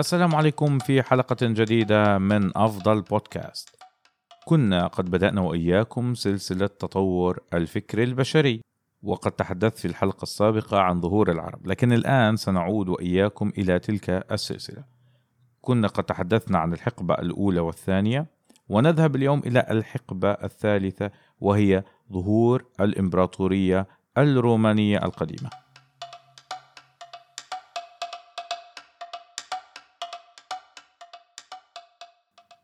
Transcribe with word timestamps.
السلام 0.00 0.34
عليكم 0.34 0.78
في 0.78 1.02
حلقة 1.02 1.36
جديدة 1.42 2.18
من 2.18 2.56
أفضل 2.56 3.02
بودكاست. 3.02 3.76
كنا 4.44 4.86
قد 4.86 5.10
بدأنا 5.10 5.40
وإياكم 5.40 6.14
سلسلة 6.14 6.66
تطور 6.66 7.38
الفكر 7.54 8.02
البشري، 8.02 8.60
وقد 9.02 9.32
تحدثت 9.32 9.78
في 9.78 9.84
الحلقة 9.84 10.22
السابقة 10.22 10.80
عن 10.80 11.00
ظهور 11.00 11.30
العرب، 11.30 11.66
لكن 11.66 11.92
الآن 11.92 12.36
سنعود 12.36 12.88
وإياكم 12.88 13.52
إلى 13.58 13.78
تلك 13.78 14.10
السلسلة. 14.10 14.84
كنا 15.60 15.88
قد 15.88 16.04
تحدثنا 16.04 16.58
عن 16.58 16.72
الحقبة 16.72 17.14
الأولى 17.14 17.60
والثانية، 17.60 18.26
ونذهب 18.68 19.16
اليوم 19.16 19.38
إلى 19.38 19.66
الحقبة 19.70 20.30
الثالثة 20.30 21.10
وهي 21.40 21.82
ظهور 22.12 22.64
الإمبراطورية 22.80 23.86
الرومانية 24.18 24.98
القديمة. 24.98 25.50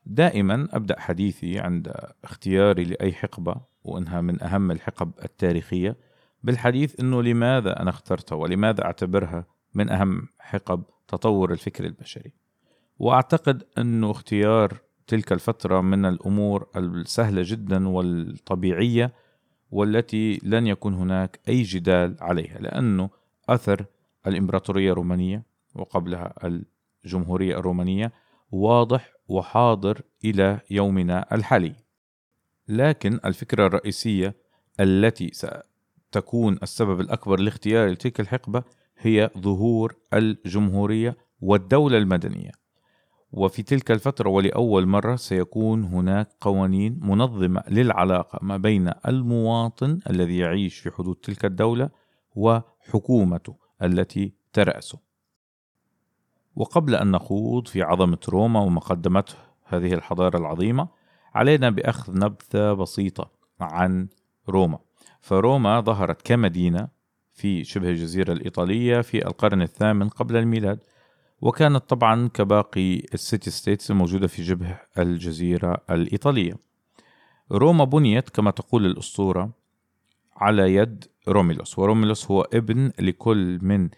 دائما 0.07 0.69
أبدأ 0.73 1.01
حديثي 1.01 1.59
عند 1.59 1.93
اختياري 2.25 2.85
لأي 2.85 3.13
حقبة 3.13 3.57
وإنها 3.85 4.21
من 4.21 4.43
أهم 4.43 4.71
الحقب 4.71 5.11
التاريخية 5.25 5.97
بالحديث 6.43 7.01
إنه 7.01 7.23
لماذا 7.23 7.83
أنا 7.83 7.91
اخترتها 7.91 8.37
ولماذا 8.37 8.85
أعتبرها 8.85 9.47
من 9.75 9.91
أهم 9.91 10.29
حقب 10.39 10.83
تطور 11.09 11.53
الفكر 11.53 11.85
البشري. 11.85 12.33
وأعتقد 12.99 13.63
أنه 13.79 14.11
اختيار 14.11 14.81
تلك 15.07 15.33
الفترة 15.33 15.81
من 15.81 16.05
الأمور 16.05 16.67
السهلة 16.77 17.43
جدا 17.45 17.89
والطبيعية 17.89 19.13
والتي 19.71 20.41
لن 20.43 20.67
يكون 20.67 20.95
هناك 20.95 21.41
أي 21.49 21.63
جدال 21.63 22.17
عليها 22.21 22.59
لأنه 22.59 23.11
أثر 23.49 23.85
الإمبراطورية 24.27 24.93
الرومانية 24.93 25.43
وقبلها 25.75 26.35
الجمهورية 27.05 27.59
الرومانية 27.59 28.13
واضح 28.51 29.16
وحاضر 29.29 30.03
إلى 30.25 30.61
يومنا 30.71 31.35
الحالي. 31.35 31.75
لكن 32.69 33.21
الفكرة 33.25 33.67
الرئيسية 33.67 34.35
التي 34.81 35.31
ستكون 35.33 36.59
السبب 36.63 37.01
الأكبر 37.01 37.41
لاختيار 37.41 37.95
تلك 37.95 38.21
الحقبة 38.21 38.63
هي 38.99 39.31
ظهور 39.39 39.97
الجمهورية 40.15 41.17
والدولة 41.41 41.99
المدنية. 41.99 42.51
وفي 43.33 43.63
تلك 43.63 43.91
الفترة 43.91 44.29
ولأول 44.29 44.87
مرة 44.87 45.17
سيكون 45.17 45.85
هناك 45.85 46.29
قوانين 46.41 47.01
منظمة 47.03 47.63
للعلاقة 47.69 48.39
ما 48.43 48.57
بين 48.57 48.93
المواطن 49.09 50.01
الذي 50.11 50.39
يعيش 50.39 50.79
في 50.79 50.91
حدود 50.91 51.17
تلك 51.17 51.45
الدولة 51.45 51.91
وحكومته 52.35 53.57
التي 53.83 54.33
ترأسه. 54.53 55.06
وقبل 56.57 56.95
أن 56.95 57.11
نخوض 57.11 57.69
في 57.69 57.83
عظمة 57.83 58.19
روما 58.29 58.61
وما 58.61 58.81
قدمته 58.81 59.35
هذه 59.65 59.95
الحضارة 59.95 60.39
العظيمة 60.39 60.89
علينا 61.35 61.71
بأخذ 61.71 62.19
نبذة 62.19 62.73
بسيطة 62.73 63.31
عن 63.61 64.09
روما. 64.49 64.79
فروما 65.21 65.81
ظهرت 65.81 66.23
كمدينة 66.23 66.89
في 67.33 67.65
شبه 67.65 67.89
الجزيرة 67.89 68.33
الإيطالية 68.33 69.01
في 69.01 69.27
القرن 69.27 69.63
الثامن 69.63 70.09
قبل 70.09 70.37
الميلاد 70.37 70.79
وكانت 71.41 71.91
طبعا 71.91 72.29
كباقي 72.29 72.97
ال 73.15 73.22
city 73.22 73.51
states 73.51 73.91
الموجودة 73.91 74.27
في 74.27 74.45
شبه 74.45 74.79
الجزيرة 74.99 75.77
الإيطالية. 75.91 76.55
روما 77.53 77.85
بنيت 77.85 78.29
كما 78.29 78.51
تقول 78.51 78.87
الأسطورة 78.87 79.51
على 80.37 80.75
يد 80.75 81.05
روميلوس 81.29 81.79
وروميلوس 81.79 82.31
هو 82.31 82.43
ابن 82.43 82.93
لكل 82.99 83.59
من 83.63 83.89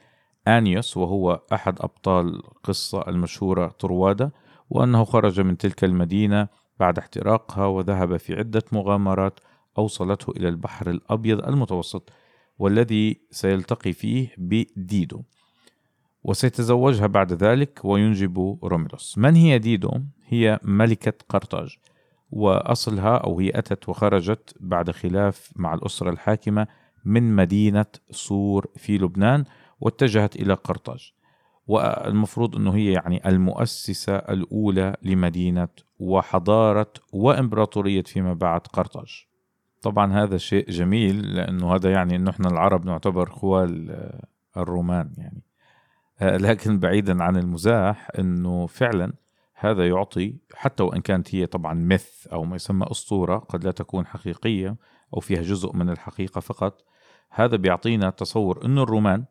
آنيوس 0.48 0.96
وهو 0.96 1.40
أحد 1.52 1.80
أبطال 1.80 2.34
القصة 2.34 3.08
المشهورة 3.08 3.68
طروادة 3.68 4.32
وأنه 4.70 5.04
خرج 5.04 5.40
من 5.40 5.56
تلك 5.58 5.84
المدينة 5.84 6.48
بعد 6.80 6.98
احتراقها 6.98 7.66
وذهب 7.66 8.16
في 8.16 8.34
عدة 8.34 8.62
مغامرات 8.72 9.40
أوصلته 9.78 10.30
إلى 10.30 10.48
البحر 10.48 10.90
الأبيض 10.90 11.48
المتوسط 11.48 12.12
والذي 12.58 13.20
سيلتقي 13.30 13.92
فيه 13.92 14.34
بديدو 14.38 15.22
وسيتزوجها 16.24 17.06
بعد 17.06 17.32
ذلك 17.32 17.80
وينجب 17.84 18.58
روميلوس 18.64 19.18
من 19.18 19.34
هي 19.34 19.58
ديدو؟ 19.58 19.90
هي 20.26 20.58
ملكة 20.62 21.12
قرطاج 21.28 21.76
وأصلها 22.30 23.16
أو 23.16 23.40
هي 23.40 23.50
أتت 23.54 23.88
وخرجت 23.88 24.54
بعد 24.60 24.90
خلاف 24.90 25.50
مع 25.56 25.74
الأسرة 25.74 26.10
الحاكمة 26.10 26.66
من 27.04 27.36
مدينة 27.36 27.86
صور 28.10 28.66
في 28.76 28.98
لبنان 28.98 29.44
واتجهت 29.80 30.36
إلى 30.36 30.54
قرطاج. 30.54 31.12
والمفروض 31.66 32.56
أنه 32.56 32.74
هي 32.74 32.92
يعني 32.92 33.28
المؤسسة 33.28 34.16
الأولى 34.16 34.96
لمدينة 35.02 35.68
وحضارة 35.98 36.92
وإمبراطورية 37.12 38.02
فيما 38.02 38.34
بعد 38.34 38.60
قرطاج. 38.60 39.26
طبعا 39.82 40.12
هذا 40.12 40.36
شيء 40.36 40.70
جميل 40.70 41.34
لأنه 41.34 41.74
هذا 41.74 41.92
يعني 41.92 42.16
أنه 42.16 42.30
إحنا 42.30 42.48
العرب 42.48 42.86
نعتبر 42.86 43.30
خوال 43.30 44.00
الرومان 44.56 45.12
يعني. 45.16 45.42
آه، 46.20 46.36
لكن 46.36 46.78
بعيدا 46.78 47.22
عن 47.22 47.36
المزاح 47.36 48.08
أنه 48.18 48.66
فعلا 48.66 49.12
هذا 49.54 49.88
يعطي 49.88 50.36
حتى 50.54 50.82
وإن 50.82 51.00
كانت 51.00 51.34
هي 51.34 51.46
طبعا 51.46 51.74
مث 51.74 52.26
أو 52.32 52.44
ما 52.44 52.56
يسمى 52.56 52.86
أسطورة 52.90 53.38
قد 53.38 53.64
لا 53.64 53.70
تكون 53.70 54.06
حقيقية 54.06 54.76
أو 55.14 55.20
فيها 55.20 55.42
جزء 55.42 55.76
من 55.76 55.90
الحقيقة 55.90 56.40
فقط 56.40 56.84
هذا 57.30 57.56
بيعطينا 57.56 58.10
تصور 58.10 58.64
أن 58.64 58.78
الرومان 58.78 59.24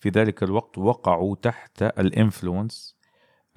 في 0.00 0.08
ذلك 0.08 0.42
الوقت 0.42 0.78
وقعوا 0.78 1.36
تحت 1.42 1.82
الإنفلونس 1.82 2.96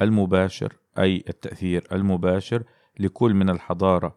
المباشر 0.01 0.77
أي 0.99 1.23
التأثير 1.29 1.87
المباشر 1.91 2.63
لكل 2.99 3.33
من 3.33 3.49
الحضارة 3.49 4.15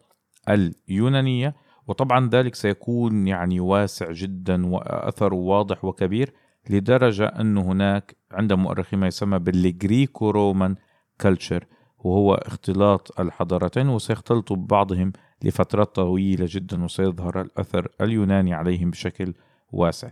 اليونانية. 0.48 1.54
وطبعا 1.86 2.28
ذلك 2.28 2.54
سيكون 2.54 3.28
يعني 3.28 3.60
واسع 3.60 4.12
جدا 4.12 4.66
وأثره 4.66 5.34
واضح 5.34 5.84
وكبير 5.84 6.34
لدرجة 6.70 7.26
أن 7.26 7.58
هناك 7.58 8.16
عند 8.32 8.52
مؤرخين 8.52 8.98
ما 8.98 9.06
يسمى 9.06 9.38
بالجريكو 9.38 10.30
رومان 10.30 10.76
كلتشر 11.20 11.66
وهو 11.98 12.34
اختلاط 12.34 13.20
الحضارتين 13.20 13.88
وسيختلطوا 13.88 14.56
ببعضهم 14.56 15.12
لفترات 15.42 15.94
طويلة 15.94 16.46
جدا 16.48 16.84
وسيظهر 16.84 17.40
الأثر 17.40 17.88
اليوناني 18.00 18.54
عليهم 18.54 18.90
بشكل 18.90 19.34
واسع. 19.72 20.10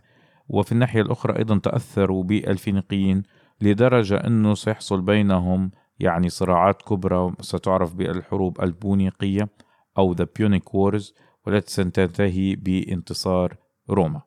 وفي 0.52 0.72
الناحية 0.72 1.00
الأخرى 1.00 1.38
أيضا 1.38 1.58
تأثروا 1.58 2.24
بالفينيقيين 2.24 3.22
لدرجة 3.60 4.16
أنه 4.16 4.54
سيحصل 4.54 5.00
بينهم 5.00 5.70
يعني 5.98 6.28
صراعات 6.28 6.82
كبرى 6.82 7.34
ستعرف 7.40 7.94
بالحروب 7.94 8.62
البونيقية 8.62 9.48
أو 9.98 10.14
The 10.14 10.26
Punic 10.38 10.72
Wars 10.72 11.12
والتي 11.46 11.72
ستنتهي 11.72 12.56
بانتصار 12.56 13.56
روما. 13.90 14.22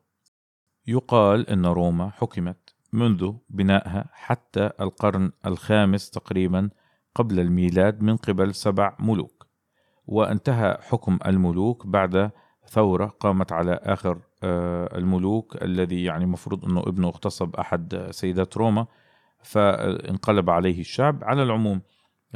يقال 0.88 1.50
أن 1.50 1.66
روما 1.66 2.10
حكمت 2.10 2.76
منذ 2.94 3.34
بنائها 3.50 4.10
حتى 4.14 4.70
القرن 4.82 5.32
الخامس 5.46 6.10
تقريبا 6.10 6.70
قبل 7.16 7.40
الميلاد 7.40 8.02
من 8.02 8.18
قبل 8.18 8.56
سبع 8.56 8.98
ملوك 9.00 9.48
وانتهى 10.06 10.78
حكم 10.82 11.20
الملوك 11.26 11.88
بعد 11.88 12.32
ثورة 12.68 13.06
قامت 13.06 13.52
على 13.52 13.80
آخر 13.84 14.20
الملوك 14.46 15.64
الذي 15.64 16.04
يعني 16.04 16.26
مفروض 16.26 16.66
أنه 16.66 16.80
ابنه 16.82 17.08
اغتصب 17.08 17.56
أحد 17.56 18.08
سيدات 18.12 18.58
روما 18.58 18.88
فانقلب 19.44 20.50
عليه 20.50 20.80
الشعب. 20.80 21.24
على 21.24 21.44
العموم 21.44 21.82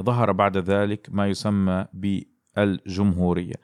ظهر 0.02 0.32
بعد 0.32 0.58
ذلك 0.58 1.08
ما 1.12 1.28
يسمى 1.28 1.86
بالجمهورية. 1.94 3.56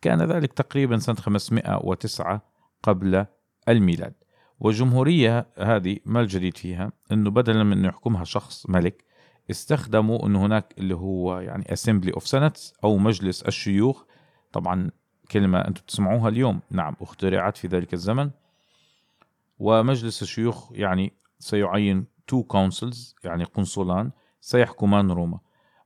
كان 0.00 0.22
ذلك 0.22 0.52
تقريبا 0.52 0.98
سنة 0.98 1.16
509 1.16 2.42
قبل 2.82 3.26
الميلاد. 3.68 4.14
والجمهورية 4.60 5.46
هذه 5.58 5.96
ما 6.04 6.20
الجديد 6.20 6.56
فيها؟ 6.56 6.92
أنه 7.12 7.30
بدلا 7.30 7.64
من 7.64 7.78
أن 7.78 7.84
يحكمها 7.84 8.24
شخص 8.24 8.70
ملك 8.70 9.04
استخدموا 9.50 10.26
أنه 10.26 10.46
هناك 10.46 10.74
اللي 10.78 10.94
هو 10.94 11.38
يعني 11.38 11.64
Assembly 11.64 12.10
of 12.10 12.22
Senates 12.22 12.72
أو 12.84 12.98
مجلس 12.98 13.42
الشيوخ. 13.42 14.04
طبعا 14.52 14.90
كلمة 15.30 15.58
أنتم 15.58 15.82
تسمعوها 15.88 16.28
اليوم. 16.28 16.60
نعم 16.70 16.96
اخترعت 17.00 17.56
في 17.56 17.68
ذلك 17.68 17.94
الزمن. 17.94 18.30
ومجلس 19.58 20.22
الشيوخ 20.22 20.72
يعني 20.72 21.12
سيعين 21.38 22.06
two 22.26 22.42
consuls 22.42 23.16
يعني 23.24 23.44
قنصلان 23.44 24.10
سيحكمان 24.40 25.10
روما. 25.10 25.38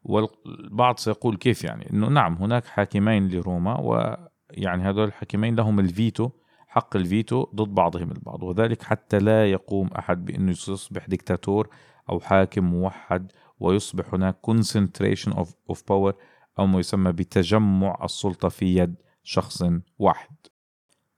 والبعض 0.05 0.99
سيقول 0.99 1.37
كيف 1.37 1.65
يعني؟ 1.65 1.91
إنه 1.91 2.09
نعم 2.09 2.35
هناك 2.35 2.67
حاكمين 2.67 3.29
لروما 3.29 3.81
ويعني 3.81 4.83
هذول 4.83 5.05
الحاكمين 5.05 5.57
لهم 5.57 5.81
الفيتو 5.81 6.31
حق 6.69 6.97
الفيتو 6.97 7.47
ضد 7.55 7.75
بعضهم 7.75 8.11
البعض. 8.11 8.43
وذلك 8.43 8.83
حتى 8.83 9.19
لا 9.19 9.51
يقوم 9.51 9.89
أحد 9.89 10.25
بإنه 10.25 10.51
يصبح 10.51 11.07
ديكتاتور 11.07 11.69
أو 12.11 12.21
حاكم 12.21 12.65
موحد 12.65 13.33
ويصبح 13.61 14.15
هناك 14.15 14.37
concentration 14.51 15.33
of, 15.33 15.49
of 15.73 15.79
power 15.79 16.15
أو 16.59 16.67
ما 16.67 16.79
يسمى 16.79 17.13
بتجمع 17.13 17.99
السلطة 18.05 18.49
في 18.49 18.77
يد. 18.77 18.95
شخص 19.27 19.63
واحد. 19.99 20.37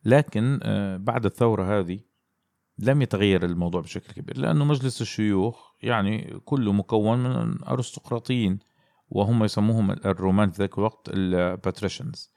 لكن 0.05 0.61
آه، 0.63 0.97
بعد 0.97 1.25
الثورة 1.25 1.79
هذه 1.79 2.01
لم 2.79 3.03
يتغير 3.03 3.45
الموضوع 3.45 3.81
بشكل 3.81 4.13
كبير 4.13 4.39
لأنه 4.39 4.65
مجلس 4.65 5.01
الشيوخ 5.03 5.73
يعني 5.83 6.41
كله 6.45 6.73
مكون 6.73 7.19
من 7.19 7.65
أرستقراطيين 7.65 8.59
وهم 9.11 9.45
يسموهم 9.45 9.91
الرومان 9.91 10.51
في 10.51 10.59
ذاك 10.59 10.79
الوقت 10.79 11.09
ال 11.09 11.19
patricians. 11.19 12.31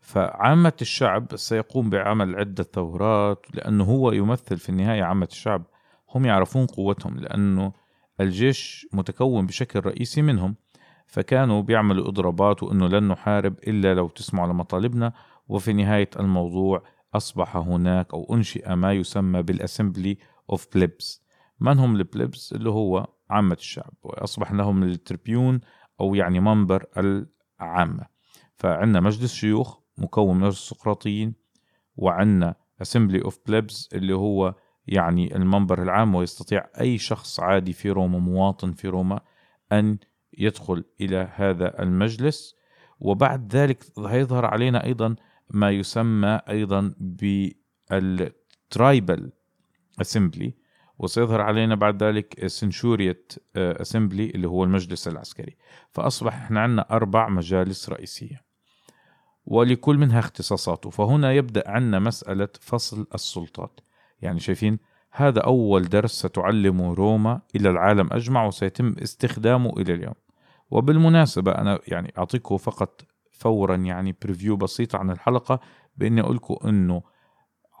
فعامة 0.00 0.72
الشعب 0.80 1.36
سيقوم 1.36 1.90
بعمل 1.90 2.36
عدة 2.36 2.64
ثورات 2.64 3.46
لأنه 3.54 3.84
هو 3.84 4.12
يمثل 4.12 4.58
في 4.58 4.68
النهاية 4.68 5.02
عامة 5.02 5.28
الشعب. 5.30 5.64
هم 6.14 6.26
يعرفون 6.26 6.66
قوتهم 6.66 7.18
لأنه 7.18 7.72
الجيش 8.20 8.86
متكون 8.92 9.46
بشكل 9.46 9.80
رئيسي 9.80 10.22
منهم. 10.22 10.56
فكانوا 11.08 11.62
بيعملوا 11.62 12.08
إضرابات 12.08 12.62
وأنه 12.62 12.88
لن 12.88 13.08
نحارب 13.08 13.58
إلا 13.58 13.94
لو 13.94 14.08
تسمعوا 14.08 14.46
على 14.46 14.54
مطالبنا 14.54 15.12
وفي 15.48 15.72
نهاية 15.72 16.10
الموضوع 16.18 16.82
أصبح 17.14 17.56
هناك 17.56 18.14
أو 18.14 18.34
أنشئ 18.34 18.74
ما 18.74 18.92
يسمى 18.92 19.42
بال 19.42 19.57
assembly 19.57 20.18
of 20.50 20.66
plebs 20.74 21.24
من 21.60 21.78
هم 21.78 21.96
ال 21.96 22.05
plebs 22.05 22.52
اللي 22.52 22.70
هو 22.70 23.06
عامة 23.30 23.54
الشعب. 23.54 23.92
وأصبح 24.02 24.52
لهم 24.52 24.82
ال 24.82 24.92
tribune 24.92 25.60
أو 26.00 26.14
يعني 26.14 26.40
منبر 26.40 26.86
العامة 27.60 28.06
فعندنا 28.56 29.00
مجلس 29.00 29.34
شيوخ 29.34 29.78
مكون 29.98 30.36
من 30.36 30.46
أرستقراطيين 30.46 31.34
وعندنا 31.96 32.54
assembly 32.82 33.22
of 33.22 33.38
plebs 33.46 33.88
اللي 33.92 34.14
هو 34.14 34.54
يعني 34.86 35.36
المنبر 35.36 35.82
العام 35.82 36.14
ويستطيع 36.14 36.66
أي 36.80 36.98
شخص 36.98 37.40
عادي 37.40 37.72
في 37.72 37.90
روما 37.90 38.18
مواطن 38.18 38.72
في 38.72 38.88
روما 38.88 39.20
أن 39.72 39.98
يدخل 40.38 40.84
إلى 41.00 41.28
هذا 41.34 41.82
المجلس 41.82 42.56
وبعد 43.00 43.56
ذلك 43.56 43.84
هيظهر 43.98 44.44
علينا 44.44 44.84
أيضا 44.84 45.16
ما 45.50 45.70
يسمى 45.70 46.40
أيضا 46.48 46.94
بال 47.90 48.26
tribal 48.26 49.32
assembly 50.00 50.54
وسيظهر 50.98 51.40
علينا 51.40 51.74
بعد 51.74 52.02
ذلك 52.02 52.46
centuriate 52.46 53.32
assembly 53.56 54.30
اللي 54.30 54.48
هو 54.48 54.64
المجلس 54.64 55.08
العسكري. 55.08 55.56
فأصبح 55.90 56.34
إحنا 56.34 56.60
عندنا 56.60 56.86
أربع 56.90 57.28
مجالس 57.28 57.88
رئيسية 57.88 58.44
ولكل 59.46 59.98
منها 59.98 60.18
اختصاصاته. 60.18 60.90
فهنا 60.90 61.32
يبدأ 61.32 61.70
عندنا 61.70 61.98
مسألة 61.98 62.48
فصل 62.60 63.06
السلطات. 63.14 63.80
يعني 64.22 64.40
شايفين 64.40 64.78
هذا 65.10 65.40
أول 65.40 65.88
درس 65.88 66.12
ستعلمه 66.12 66.94
روما 66.94 67.40
إلى 67.56 67.70
العالم 67.70 68.08
أجمع 68.12 68.46
وسيتم 68.46 68.94
استخدامه 69.02 69.72
إلى 69.76 69.94
اليوم. 69.94 70.14
وبالمناسبة 70.70 71.52
أنا 71.52 71.78
يعني 71.88 72.12
أعطيكم 72.18 72.56
فقط 72.56 73.02
فورا 73.32 73.76
يعني 73.76 74.16
بريفيو 74.22 74.56
بسيط 74.56 74.94
عن 74.94 75.10
الحلقة 75.10 75.60
بإني 75.96 76.20
أقول 76.20 76.36
لكم 76.36 76.68
أنه 76.68 77.02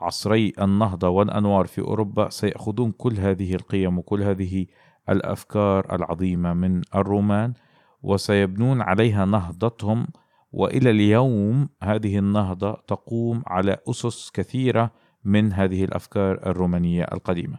عصري 0.00 0.52
النهضة 0.60 1.08
والأنوار 1.08 1.66
في 1.66 1.80
أوروبا 1.80 2.28
سيأخذون 2.28 2.92
كل 2.92 3.16
هذه 3.16 3.54
القيم 3.54 3.98
وكل 3.98 4.22
هذه 4.22 4.66
الأفكار 5.08 5.94
العظيمة 5.94 6.54
من 6.54 6.82
الرومان 6.94 7.54
وسيبنون 8.02 8.80
عليها 8.82 9.24
نهضتهم 9.24 10.06
وإلى 10.52 10.90
اليوم 10.90 11.68
هذه 11.82 12.18
النهضة 12.18 12.72
تقوم 12.72 13.42
على 13.46 13.76
أسس 13.90 14.30
كثيرة 14.30 14.90
من 15.24 15.52
هذه 15.52 15.84
الأفكار 15.84 16.46
الرومانية 16.46 17.06
القديمة. 17.12 17.58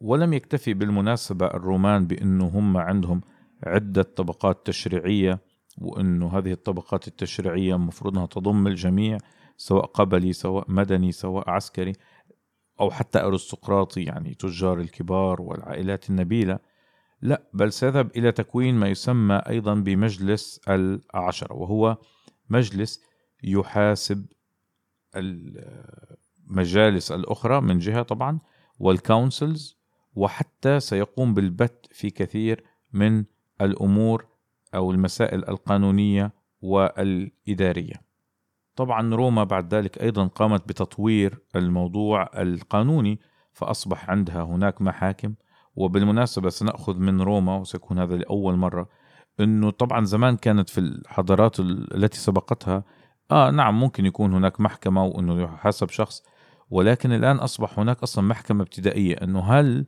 ولم 0.00 0.32
يكتفي 0.32 0.74
بالمناسبة 0.74 1.46
الرومان 1.46 2.06
بأنه 2.06 2.46
هم 2.46 2.76
عندهم 2.76 3.20
عدة 3.62 4.02
طبقات 4.02 4.66
تشريعية 4.66 5.40
وإنه 5.78 6.38
هذه 6.38 6.52
الطبقات 6.52 7.08
التشريعية 7.08 7.74
المفروض 7.74 8.14
إنها 8.14 8.26
تضم 8.26 8.66
الجميع 8.66 9.18
سواء 9.56 9.86
قبلي 9.86 10.32
سواء 10.32 10.64
مدني 10.68 11.12
سواء 11.12 11.50
عسكري 11.50 11.92
أو 12.80 12.90
حتى 12.90 13.20
أرستقراطي 13.20 14.02
يعني 14.02 14.34
تجار 14.34 14.80
الكبار 14.80 15.42
والعائلات 15.42 16.10
النبيلة. 16.10 16.58
لا 17.22 17.42
بل 17.52 17.72
سيذهب 17.72 18.10
إلى 18.16 18.32
تكوين 18.32 18.74
ما 18.74 18.88
يسمى 18.88 19.34
أيضا 19.34 19.74
بمجلس 19.74 20.60
العشرة 20.68 21.54
وهو 21.54 21.96
مجلس 22.50 23.02
يحاسب 23.42 24.26
المجالس 25.16 27.12
الأخرى 27.12 27.60
من 27.60 27.78
جهة 27.78 28.02
طبعا 28.02 28.38
والكونسلز 28.78 29.76
وحتى 30.14 30.80
سيقوم 30.80 31.34
بالبت 31.34 31.88
في 31.92 32.10
كثير 32.10 32.64
من 32.92 33.24
الأمور 33.62 34.26
أو 34.74 34.90
المسائل 34.90 35.48
القانونية 35.48 36.32
والإدارية. 36.62 38.10
طبعا 38.76 39.14
روما 39.14 39.44
بعد 39.44 39.74
ذلك 39.74 40.02
أيضا 40.02 40.26
قامت 40.26 40.68
بتطوير 40.68 41.38
الموضوع 41.56 42.30
القانوني 42.42 43.20
فأصبح 43.52 44.10
عندها 44.10 44.42
هناك 44.42 44.82
محاكم 44.82 45.34
وبالمناسبة 45.76 46.48
سنأخذ 46.48 46.98
من 46.98 47.20
روما 47.20 47.56
وسيكون 47.56 47.98
هذا 47.98 48.16
لأول 48.16 48.56
مرة 48.56 48.88
أنه 49.40 49.70
طبعا 49.70 50.04
زمان 50.04 50.36
كانت 50.36 50.68
في 50.68 50.78
الحضارات 50.78 51.60
التي 51.60 52.18
سبقتها 52.18 52.84
آه 53.30 53.50
نعم 53.50 53.80
ممكن 53.80 54.06
يكون 54.06 54.34
هناك 54.34 54.60
محكمة 54.60 55.04
وأنه 55.04 55.42
يحاسب 55.42 55.90
شخص 55.90 56.22
ولكن 56.70 57.12
الآن 57.12 57.36
أصبح 57.36 57.78
هناك 57.78 58.02
أصلا 58.02 58.24
محكمة 58.24 58.62
ابتدائية 58.62 59.14
أنه 59.14 59.40
هل 59.40 59.86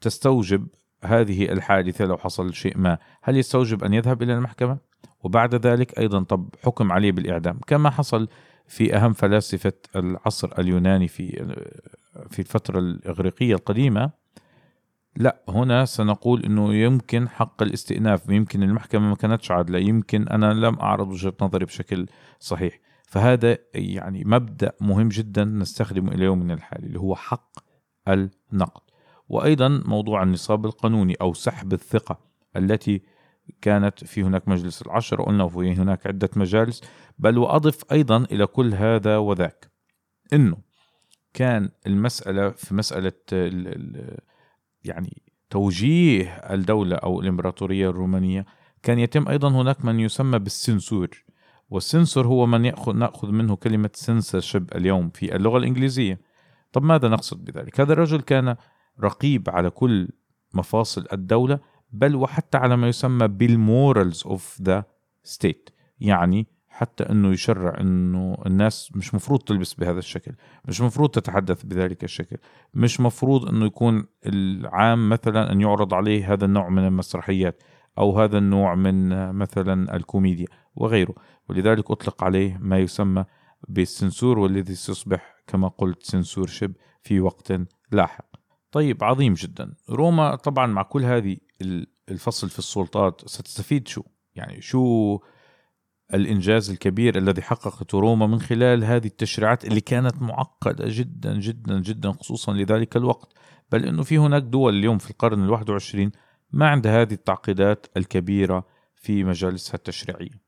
تستوجب 0.00 0.66
هذه 1.04 1.52
الحادثة 1.52 2.04
لو 2.04 2.16
حصل 2.16 2.54
شيء 2.54 2.78
ما 2.78 2.98
هل 3.22 3.36
يستوجب 3.36 3.84
أن 3.84 3.94
يذهب 3.94 4.22
إلى 4.22 4.34
المحكمة؟ 4.34 4.78
وبعد 5.24 5.54
ذلك 5.54 5.98
أيضا 5.98 6.22
طب 6.22 6.54
حكم 6.64 6.92
عليه 6.92 7.12
بالإعدام 7.12 7.60
كما 7.66 7.90
حصل 7.90 8.28
في 8.66 8.96
أهم 8.96 9.12
فلاسفة 9.12 9.72
العصر 9.96 10.58
اليوناني 10.58 11.08
في 11.08 11.56
في 12.30 12.38
الفترة 12.38 12.78
الإغريقية 12.78 13.54
القديمة. 13.54 14.10
لا 15.16 15.42
هنا 15.48 15.84
سنقول 15.84 16.44
إنه 16.44 16.74
يمكن 16.74 17.28
حق 17.28 17.62
الاستئناف 17.62 18.28
يمكن 18.28 18.62
المحكمة 18.62 19.08
ما 19.08 19.16
كانتش 19.16 19.50
عادلة 19.50 19.78
يمكن 19.78 20.28
أنا 20.28 20.52
لم 20.52 20.78
أعرض 20.78 21.08
وجهة 21.08 21.34
نظري 21.40 21.64
بشكل 21.64 22.06
صحيح. 22.38 22.80
فهذا 23.06 23.58
يعني 23.74 24.24
مبدأ 24.24 24.72
مهم 24.80 25.08
جدا 25.08 25.44
نستخدمه 25.44 26.12
إلى 26.12 26.24
يومنا 26.24 26.54
الحالي 26.54 26.86
اللي 26.86 26.98
هو 27.00 27.14
حق 27.16 27.58
النقد. 28.08 28.89
وأيضا 29.30 29.82
موضوع 29.84 30.22
النصاب 30.22 30.66
القانوني 30.66 31.14
أو 31.20 31.34
سحب 31.34 31.72
الثقة 31.72 32.18
التي 32.56 33.02
كانت 33.60 34.04
في 34.04 34.22
هناك 34.22 34.48
مجلس 34.48 34.82
العشرة 34.82 35.22
قلنا 35.22 35.44
وفي 35.44 35.72
هناك 35.72 36.06
عدة 36.06 36.30
مجالس 36.36 36.82
بل 37.18 37.38
وأضف 37.38 37.92
أيضا 37.92 38.16
إلى 38.16 38.46
كل 38.46 38.74
هذا 38.74 39.16
وذاك 39.16 39.70
أنه 40.32 40.56
كان 41.34 41.70
المسألة 41.86 42.50
في 42.50 42.74
مسألة 42.74 43.12
يعني 44.84 45.22
توجيه 45.50 46.28
الدولة 46.30 46.96
أو 46.96 47.20
الإمبراطورية 47.20 47.90
الرومانية 47.90 48.46
كان 48.82 48.98
يتم 48.98 49.28
أيضا 49.28 49.48
هناك 49.48 49.84
من 49.84 50.00
يسمى 50.00 50.38
بالسنسور 50.38 51.24
والسنسور 51.68 52.26
هو 52.26 52.46
من 52.46 52.64
يأخذ 52.64 52.96
نأخذ 52.96 53.30
منه 53.30 53.56
كلمة 53.56 53.90
censorship 54.06 54.76
اليوم 54.76 55.10
في 55.10 55.36
اللغة 55.36 55.58
الإنجليزية 55.58 56.20
طب 56.72 56.82
ماذا 56.82 57.08
نقصد 57.08 57.44
بذلك؟ 57.44 57.80
هذا 57.80 57.92
الرجل 57.92 58.20
كان 58.20 58.56
رقيب 59.02 59.50
على 59.50 59.70
كل 59.70 60.08
مفاصل 60.54 61.06
الدولة 61.12 61.60
بل 61.92 62.16
وحتى 62.16 62.58
على 62.58 62.76
ما 62.76 62.88
يسمى 62.88 63.28
بال 63.28 63.52
morals 63.52 64.22
of 64.26 64.62
the 64.62 64.84
state 65.22 65.70
يعني 66.00 66.46
حتى 66.68 67.04
إنه 67.04 67.32
يشرع 67.32 67.80
إنه 67.80 68.36
الناس 68.46 68.96
مش 68.96 69.14
مفروض 69.14 69.40
تلبس 69.40 69.74
بهذا 69.74 69.98
الشكل 69.98 70.32
مش 70.64 70.80
مفروض 70.80 71.10
تتحدث 71.10 71.62
بذلك 71.64 72.04
الشكل 72.04 72.36
مش 72.74 73.00
مفروض 73.00 73.48
إنه 73.48 73.66
يكون 73.66 74.04
العام 74.26 75.08
مثلا 75.08 75.52
إن 75.52 75.60
يعرض 75.60 75.94
عليه 75.94 76.32
هذا 76.32 76.44
النوع 76.44 76.68
من 76.68 76.86
المسرحيات 76.86 77.62
أو 77.98 78.20
هذا 78.20 78.38
النوع 78.38 78.74
من 78.74 79.32
مثلا 79.32 79.96
الكوميديا 79.96 80.46
وغيره. 80.74 81.14
ولذلك 81.48 81.90
أطلق 81.90 82.24
عليه 82.24 82.58
ما 82.60 82.78
يسمى 82.78 83.24
بالسنسور 83.68 84.38
والذي 84.38 84.74
سيصبح 84.74 85.34
كما 85.46 85.68
قلت 85.68 86.02
سنسور 86.02 86.46
شب 86.46 86.72
في 87.02 87.20
وقت 87.20 87.52
لاحق. 87.92 88.29
طيب 88.72 89.04
عظيم 89.04 89.34
جدا. 89.34 89.74
روما 89.90 90.36
طبعا 90.36 90.66
مع 90.66 90.82
كل 90.82 91.04
هذه 91.04 91.36
الفصل 92.08 92.48
في 92.48 92.58
السلطات 92.58 93.28
ستستفيد 93.28 93.88
شو؟ 93.88 94.02
يعني 94.34 94.60
شو 94.60 95.18
الإنجاز 96.14 96.70
الكبير 96.70 97.18
الذي 97.18 97.42
حققته 97.42 98.00
روما 98.00 98.26
من 98.26 98.40
خلال 98.40 98.84
هذه 98.84 99.06
التشريعات 99.06 99.64
اللي 99.64 99.80
كانت 99.80 100.22
معقدة 100.22 100.84
جدا 100.88 101.38
جدا 101.38 101.80
جدا 101.80 102.12
خصوصا 102.12 102.52
لذلك 102.52 102.96
الوقت. 102.96 103.32
بل 103.72 103.84
أنه 103.84 104.02
في 104.02 104.18
هناك 104.18 104.42
دول 104.42 104.76
اليوم 104.76 104.98
في 104.98 105.10
القرن 105.10 105.44
الواحد 105.44 105.70
وعشرين 105.70 106.12
ما 106.52 106.68
عندها 106.68 107.02
هذه 107.02 107.12
التعقيدات 107.12 107.86
الكبيرة 107.96 108.66
في 108.94 109.24
مجالسها 109.24 109.74
التشريعية. 109.74 110.40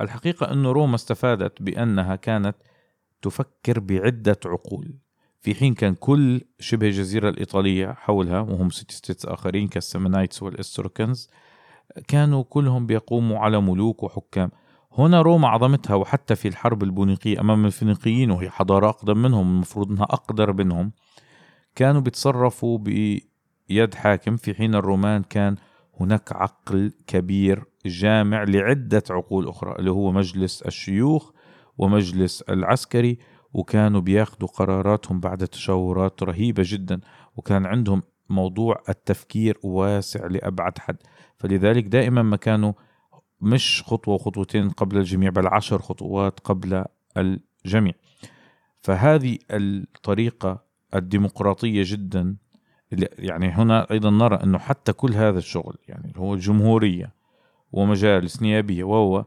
الحقيقة 0.00 0.52
أن 0.52 0.66
روما 0.66 0.94
استفادت 0.94 1.62
بأنها 1.62 2.16
كانت 2.16 2.56
تفكر 3.22 3.80
بعدة 3.80 4.38
عقول. 4.46 4.94
في 5.44 5.54
حين 5.54 5.74
كان 5.74 5.94
كل 5.94 6.40
شبه 6.60 6.86
الجزيرة 6.86 7.28
الإيطالية 7.28 7.92
حولها 7.92 8.40
وهم 8.40 8.70
city 8.70 8.94
states 8.94 9.26
آخرين 9.26 9.68
كال 9.68 9.83
Samnites 9.83 10.42
وال 10.42 10.58
Etruscans 10.58 11.30
كانوا 12.08 12.42
كلهم 12.42 12.86
بيقوموا 12.86 13.38
على 13.38 13.60
ملوك 13.60 14.02
وحكام. 14.02 14.50
هنا 14.98 15.22
روما 15.22 15.48
عظمتها 15.48 15.94
وحتى 15.94 16.34
في 16.34 16.48
الحرب 16.48 16.82
البونيقية 16.82 17.40
أمام 17.40 17.66
الفينيقيين 17.66 18.30
وهي 18.30 18.50
حضارة 18.50 18.88
أقدم 18.88 19.18
منهم 19.18 19.54
المفروض 19.54 19.90
أنها 19.90 20.04
أقدر 20.04 20.52
منهم 20.52 20.92
كانوا 21.74 22.00
بيتصرفوا 22.00 22.78
بيد 22.78 23.94
حاكم. 23.94 24.36
في 24.36 24.54
حين 24.54 24.74
الرومان 24.74 25.22
كان 25.22 25.56
هناك 26.00 26.32
عقل 26.32 26.92
كبير 27.06 27.64
جامع 27.86 28.42
لعدة 28.44 29.02
عقول 29.10 29.48
أخرى 29.48 29.76
اللي 29.78 29.90
هو 29.90 30.12
مجلس 30.12 30.62
الشيوخ 30.62 31.30
ومجلس 31.78 32.42
العسكري. 32.42 33.18
وكانوا 33.54 34.00
بياخذوا 34.00 34.48
قراراتهم 34.48 35.20
بعد 35.20 35.46
تشاورات 35.46 36.22
رهيبة 36.22 36.62
جدا 36.66 37.00
وكان 37.36 37.66
عندهم 37.66 38.02
موضوع 38.28 38.82
التفكير 38.88 39.58
واسع 39.62 40.26
لأبعد 40.26 40.78
حد. 40.78 40.96
فلذلك 41.36 41.84
دائما 41.84 42.22
ما 42.22 42.36
كانوا 42.36 42.72
مش 43.40 43.82
خطوة 43.86 44.14
وخطوتين 44.14 44.70
قبل 44.70 44.98
الجميع 44.98 45.30
بل 45.30 45.46
عشر 45.46 45.82
خطوات 45.82 46.40
قبل 46.40 46.84
الجميع. 47.16 47.92
فهذه 48.82 49.38
الطريقة 49.50 50.64
الديمقراطية 50.94 51.82
جدا 51.86 52.36
يعني 53.18 53.48
هنا 53.48 53.90
أيضا 53.90 54.10
نرى 54.10 54.36
أنه 54.36 54.58
حتى 54.58 54.92
كل 54.92 55.12
هذا 55.12 55.38
الشغل 55.38 55.76
يعني 55.88 56.12
هو 56.16 56.34
الجمهورية 56.34 57.14
ومجالس 57.72 58.42
نيابية 58.42 58.84
وهو 58.84 59.24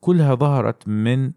كلها 0.00 0.34
ظهرت 0.34 0.88
من 0.88 1.32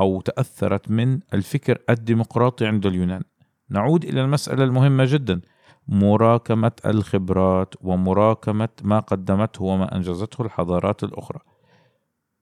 أو 0.00 0.20
تأثرت 0.20 0.90
من 0.90 1.20
الفكر 1.34 1.78
الديمقراطي 1.90 2.66
عند 2.66 2.86
اليونان. 2.86 3.22
نعود 3.70 4.04
إلى 4.04 4.20
المسألة 4.20 4.64
المهمة 4.64 5.04
جدا. 5.04 5.40
مراكمة 5.88 6.72
الخبرات 6.86 7.74
ومراكمة 7.80 8.68
ما 8.82 9.00
قدمته 9.00 9.64
وما 9.64 9.96
أنجزته 9.96 10.42
الحضارات 10.42 11.04
الأخرى. 11.04 11.40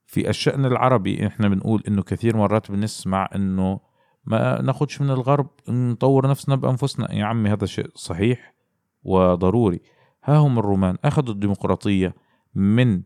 في 0.06 0.28
الشأن 0.28 0.64
العربي 0.64 1.26
إحنا 1.26 1.48
بنقول 1.48 1.82
إنه 1.88 2.02
كثير 2.02 2.36
مرات 2.36 2.70
بنسمع 2.70 3.28
إنه 3.34 3.80
ما 4.24 4.62
ناخدش 4.62 5.00
من 5.00 5.10
الغرب 5.10 5.48
نطور 5.68 6.30
نفسنا 6.30 6.56
بأنفسنا. 6.56 7.14
يا 7.14 7.24
عمي 7.24 7.50
هذا 7.50 7.66
شيء 7.66 7.90
صحيح 7.94 8.54
وضروري. 9.02 9.80
ها 10.24 10.36
هم 10.36 10.58
الرومان 10.58 10.96
أخذوا 11.04 11.34
الديمقراطية 11.34 12.14
من 12.54 13.02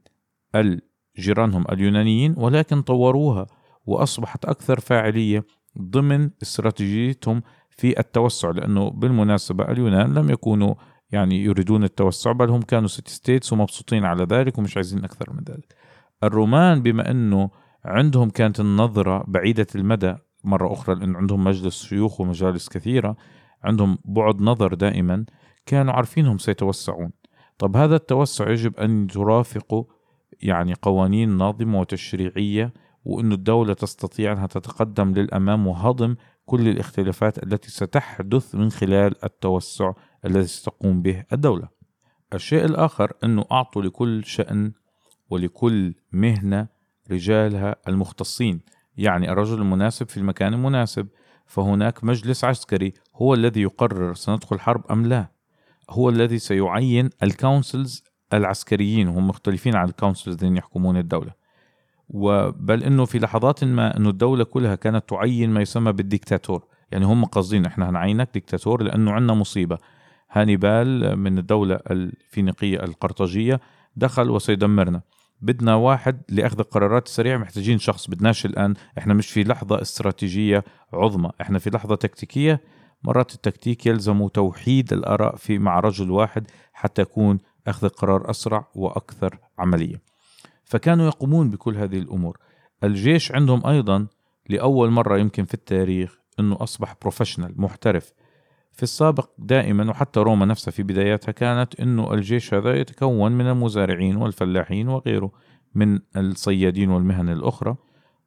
جيرانهم 1.19 1.65
اليونانيين 1.73 2.35
ولكن 2.39 2.83
طوروها. 2.83 3.47
وأصبحت 3.87 4.45
أكثر 4.45 4.81
فاعلية 4.81 5.45
ضمن 5.79 6.31
استراتيجيتهم 6.43 7.43
في 7.71 8.01
التوسع 8.01 8.51
لأنه 8.51 8.91
بالمناسبة 8.91 9.71
اليونان 9.71 10.15
لم 10.15 10.31
يكونوا 10.31 10.75
يعني 11.13 11.45
يريدون 11.45 11.85
التوسع 11.85 12.33
بل 12.33 12.51
هم 12.51 12.63
كانوا 12.63 12.89
سيتي 12.89 13.13
ستيتس 13.13 13.53
ومبسوطين 13.53 14.05
على 14.05 14.25
ذلك 14.25 14.59
ومش 14.59 14.77
عايزين 14.77 15.05
أكثر 15.05 15.33
من 15.33 15.45
ذلك. 15.49 15.75
الرومان 16.25 16.83
بما 16.83 17.11
أنه 17.11 17.51
عندهم 17.85 18.31
كانت 18.31 18.61
النظرة 18.61 19.25
بعيدة 19.29 19.67
المدى 19.75 20.15
مرة 20.45 20.73
أخرى 20.73 20.95
لأن 20.95 21.17
عندهم 21.17 21.45
مجلس 21.45 21.83
شيوخ 21.83 22.21
ومجالس 22.21 22.69
كثيرة 22.69 23.17
عندهم 23.65 23.99
بعد 24.05 24.43
نظر 24.43 24.75
دائما 24.75 25.25
كانوا 25.67 25.93
عارفينهم 25.93 26.39
سيتوسعون. 26.39 27.13
طب 27.59 27.77
هذا 27.77 27.97
التوسع 27.97 28.51
يجب 28.51 28.77
أن 28.77 29.07
ترافقه 29.07 29.87
يعني 30.43 30.75
قوانين 30.83 31.37
ناظمة 31.37 31.81
وتشريعية 31.81 32.73
وأن 33.05 33.33
الدولة 33.33 33.75
تستطيع 33.75 34.33
أنها 34.33 34.47
تتقدم 34.47 35.13
للأمام 35.13 35.67
وهضم 35.67 36.17
كل 36.47 36.69
الاختلافات 36.69 37.43
التي 37.43 37.71
ستحدث 37.71 38.55
من 38.55 38.71
خلال 38.71 39.25
التوسع 39.25 39.93
الذي 40.25 40.47
ستقوم 40.47 41.03
به 41.03 41.25
الدولة. 41.33 41.69
الشيء 42.35 42.65
الآخر 42.65 43.13
أنه 43.25 43.45
أعطوا 43.53 43.83
لكل 43.83 44.25
شأن 44.25 44.73
ولكل 45.31 45.95
مهنة 46.13 46.69
رجالها 47.11 47.77
المختصين 47.89 48.61
يعني 48.97 49.33
الرجل 49.33 49.61
المناسب 49.61 50.09
في 50.09 50.17
المكان 50.17 50.55
المناسب. 50.55 51.09
فهناك 51.47 52.05
مجلس 52.05 52.45
عسكري 52.45 52.95
هو 53.17 53.35
الذي 53.35 53.63
يقرر 53.63 54.15
سندخل 54.15 54.61
حرب 54.61 54.87
أم 54.93 55.07
لا. 55.07 55.29
هو 55.91 56.09
الذي 56.09 56.39
سيعين 56.39 57.11
ال 57.23 57.33
consuls 57.33 58.05
العسكريين 58.33 59.09
وهم 59.09 59.29
مختلفين 59.29 59.77
عن 59.77 59.89
ال 59.89 59.94
consuls 59.94 60.35
الذين 60.35 60.57
يحكمون 60.57 60.97
الدولة. 60.97 61.40
وبل 62.11 62.85
إنه 62.85 63.05
في 63.05 63.19
لحظات 63.19 63.65
ما 63.65 63.97
إنه 63.97 64.11
الدولة 64.11 64.45
كلها 64.45 64.75
كانت 64.75 65.09
تعين 65.09 65.51
ما 65.51 65.61
يسمى 65.61 65.93
بالديكتاتور. 65.93 66.65
يعني 66.93 67.05
هم 67.05 67.25
قاصدين 67.25 67.67
إحنا 67.67 67.91
هنعينك 67.91 68.31
ديكتاتور 68.35 68.83
لأنه 68.83 69.13
عندنا 69.13 69.35
مصيبة. 69.35 69.79
هانيبال 70.31 71.17
من 71.17 71.39
الدولة 71.39 71.81
الفينيقية 71.91 72.85
القرطاجية 72.85 73.61
دخل 73.97 74.31
وسيدمرنا. 74.31 75.03
بدنا 75.41 75.75
واحد 75.75 76.23
لأخذ 76.29 76.59
القرارات 76.59 77.07
السريعة 77.07 77.39
محتاجين 77.39 77.79
شخص. 77.79 78.11
بدناش 78.11 78.47
الآن 78.47 78.75
إحنا 78.99 79.15
مش 79.15 79.31
في 79.31 79.45
لحظة 79.45 79.83
استراتيجية 79.83 80.65
عظمى 80.93 81.31
إحنا 81.41 81.59
في 81.59 81.71
لحظة 81.71 81.95
تكتيكية. 81.95 82.61
مرات 83.03 83.35
التكتيك 83.35 83.87
يلزم 83.87 84.29
توحيد 84.29 84.93
الآراء 84.93 85.37
في 85.37 85.59
مع 85.59 85.81
رجل 85.81 86.11
واحد 86.11 86.51
حتى 86.73 87.03
يكون 87.03 87.39
أخذ 87.67 87.85
القرار 87.85 88.31
أسرع 88.31 88.69
وأكثر 88.75 89.39
عملية. 89.59 90.10
فكانوا 90.71 91.07
يقومون 91.07 91.51
بكل 91.51 91.77
هذه 91.77 91.99
الأمور. 91.99 92.39
الجيش 92.85 93.33
عندهم 93.33 93.67
أيضا 93.67 94.07
لأول 94.49 94.91
مرة 94.91 95.19
يمكن 95.19 95.45
في 95.45 95.55
التاريخ 95.55 96.19
إنه 96.41 96.57
أصبح 96.61 96.95
professional 97.01 97.55
محترف. 97.61 98.13
في 98.73 98.83
السابق 98.83 99.31
دائما 99.39 99.91
وحتى 99.91 100.21
روما 100.21 100.47
نفسها 100.47 100.73
في 100.73 100.83
بداياتها 100.83 101.33
كانت 101.33 101.81
إنه 101.81 102.15
الجيش 102.15 102.55
هذا 102.55 102.75
يتكون 102.75 103.33
من 103.33 103.47
المزارعين 103.47 104.17
والفلاحين 104.17 104.89
وغيره 104.89 105.33
من 105.75 105.99
الصيادين 106.17 106.91
والمهن 106.91 107.29
الأخرى. 107.29 107.77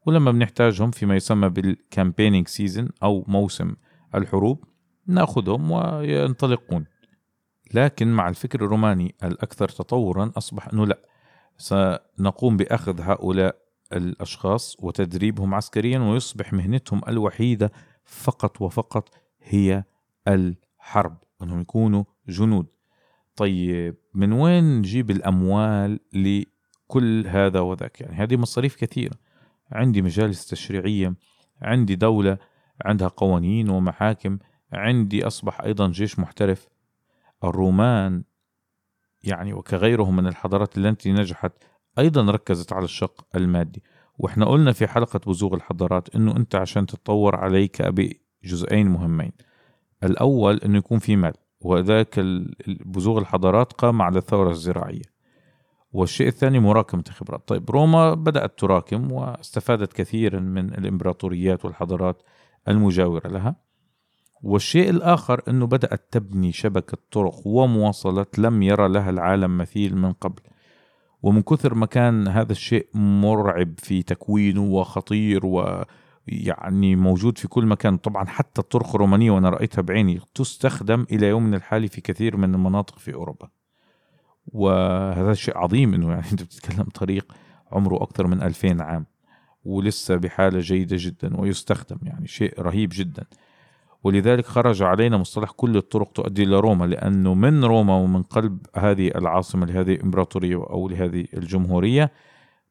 ولما 0.06 0.32
بنحتاجهم 0.32 0.92
فيما 0.92 1.16
يسمى 1.16 1.50
بال 1.50 1.65
campaigning 1.65 2.48
season 2.48 2.90
أو 3.04 3.26
موسم 3.28 3.76
الحروب 4.16 4.64
نأخذهم 5.08 5.72
وينطلقون. 5.72 6.86
لكن 7.74 8.08
مع 8.08 8.30
الفكر 8.30 8.66
الروماني 8.66 9.16
الأكثر 9.24 9.70
تطورا 9.70 10.32
أصبح 10.38 10.68
إنه 10.68 10.86
لا. 10.86 11.12
سنقوم 11.58 12.58
بأخذ 12.58 13.02
هؤلاء 13.02 13.64
الأشخاص 13.94 14.78
وتدريبهم 14.80 15.54
عسكريا 15.54 16.00
ويصبح 16.00 16.54
مهنتهم 16.54 17.02
الوحيدة 17.08 17.72
فقط 18.06 18.62
وفقط 18.62 19.10
هي 19.42 19.84
الحرب 20.28 21.18
انهم 21.42 21.62
يكونوا 21.62 22.04
جنود. 22.28 22.68
طيب 23.36 23.96
من 24.14 24.34
وين 24.34 24.78
نجيب 24.78 25.12
الأموال 25.12 26.00
لكل 26.14 27.28
هذا 27.28 27.60
وذاك؟ 27.60 28.02
يعني 28.02 28.16
هذه 28.16 28.38
مصاريف 28.38 28.76
كثيرة. 28.76 29.16
عندي 29.72 30.02
مجالس 30.02 30.48
تشريعية 30.48 31.16
عندي 31.62 31.96
دولة 31.96 32.38
عندها 32.86 33.08
قوانين 33.08 33.70
ومحاكم 33.70 34.38
عندي 34.74 35.28
أصبح 35.28 35.62
أيضا 35.62 35.88
جيش 35.88 36.20
محترف. 36.20 36.68
الرومان 37.44 38.24
يعني 39.24 39.53
وكغيرهم 39.53 40.15
من 40.15 40.27
الحضارات 40.27 40.77
التي 40.77 41.12
نجحت 41.12 41.51
أيضا 42.00 42.32
ركزت 42.32 42.74
على 42.74 42.86
الشق 42.86 43.25
المادي. 43.36 43.84
وإحنا 44.18 44.46
قلنا 44.46 44.72
في 44.72 44.88
حلقة 44.88 45.20
بزوغ 45.27 45.53
الحضارات 45.53 46.15
إنه 46.15 46.38
أنت 46.38 46.56
عشان 46.56 46.86
تتطور 46.86 47.36
عليك 47.36 47.82
بجزئين 47.82 48.88
مهمين. 48.88 49.32
الأول 50.03 50.58
إنه 50.58 50.77
يكون 50.77 51.00
في 51.00 51.15
مال 51.15 51.34
وذاك 51.60 52.20
بزوغ 52.86 53.18
الحضارات 53.18 53.74
قام 53.74 54.01
على 54.01 54.18
الثورة 54.18 54.50
الزراعية. 54.50 55.13
والشيء 55.92 56.27
الثاني 56.27 56.60
مراكمة 56.60 57.03
الخبرات. 57.08 57.48
طيب 57.48 57.72
روما 57.72 58.13
بدأت 58.13 58.60
تراكم 58.60 59.12
واستفادت 59.12 59.94
كثيرا 59.94 60.39
من 60.39 60.74
الإمبراطوريات 60.74 61.65
والحضارات 61.65 62.24
المجاورة 62.68 63.27
لها. 63.27 63.62
والشيء 64.44 64.90
الآخر 64.90 65.42
أنه 65.48 65.68
بدأت 65.68 66.08
تبني 66.12 66.52
شبكة 66.52 66.98
طرق 67.12 67.48
ومواصلات 67.48 68.40
لم 68.40 68.62
يرى 68.62 68.88
لها 68.88 69.10
العالم 69.10 69.58
مثيل 69.58 69.98
من 69.98 70.12
قبل. 70.12 70.42
ومن 71.22 71.42
كثر 71.42 71.74
ما 71.74 71.86
كان 71.86 72.28
هذا 72.28 72.52
الشيء 72.52 72.88
مرعب 72.94 73.74
في 73.78 74.04
تكوينه 74.04 74.62
وخطير 74.62 75.46
ويعني 75.46 76.96
موجود 76.96 77.38
في 77.38 77.48
كل 77.48 77.66
مكان 77.66 77.98
طبعا 77.98 78.26
حتى 78.26 78.62
الطرق 78.62 78.96
الرومانية 78.96 79.32
وأنا 79.32 79.50
رأيتها 79.50 79.82
بعيني 79.82 80.20
تستخدم 80.36 81.06
إلى 81.12 81.28
يومنا 81.28 81.58
الحالي 81.58 81.88
في 81.88 82.02
كثير 82.02 82.38
من 82.38 82.56
المناطق 82.56 83.00
في 83.00 83.14
أوروبا. 83.14 83.50
وهذا 84.46 85.34
شيء 85.34 85.58
عظيم 85.58 85.94
أنه 85.94 86.10
يعني 86.10 86.26
أنت 86.32 86.44
بتتكلم 86.44 86.84
طريق 86.84 87.34
عمره 87.72 88.04
أكثر 88.04 88.28
من 88.28 88.42
2000 88.42 88.84
عام 88.84 89.06
ولسه 89.66 90.16
بحالة 90.16 90.60
جيدة 90.60 90.98
جدا 91.00 91.40
ويستخدم 91.40 91.98
يعني 92.04 92.28
شيء 92.28 92.62
رهيب 92.62 92.90
جدا. 92.94 93.26
ولذلك 94.04 94.46
خرج 94.46 94.84
علينا 94.84 95.18
مصطلح 95.18 95.52
كل 95.52 95.78
الطرق 95.78 96.12
تؤدي 96.12 96.44
إلى 96.44 96.60
روما 96.60 96.86
لأنه 96.86 97.34
من 97.34 97.64
روما 97.64 97.96
ومن 97.96 98.24
قلب 98.24 98.60
هذه 98.76 99.08
العاصمة 99.08 99.66
لهذه 99.66 99.94
الإمبراطورية 99.94 100.56
أو 100.56 100.90
لهذه 100.90 101.26
الجمهورية 101.34 102.12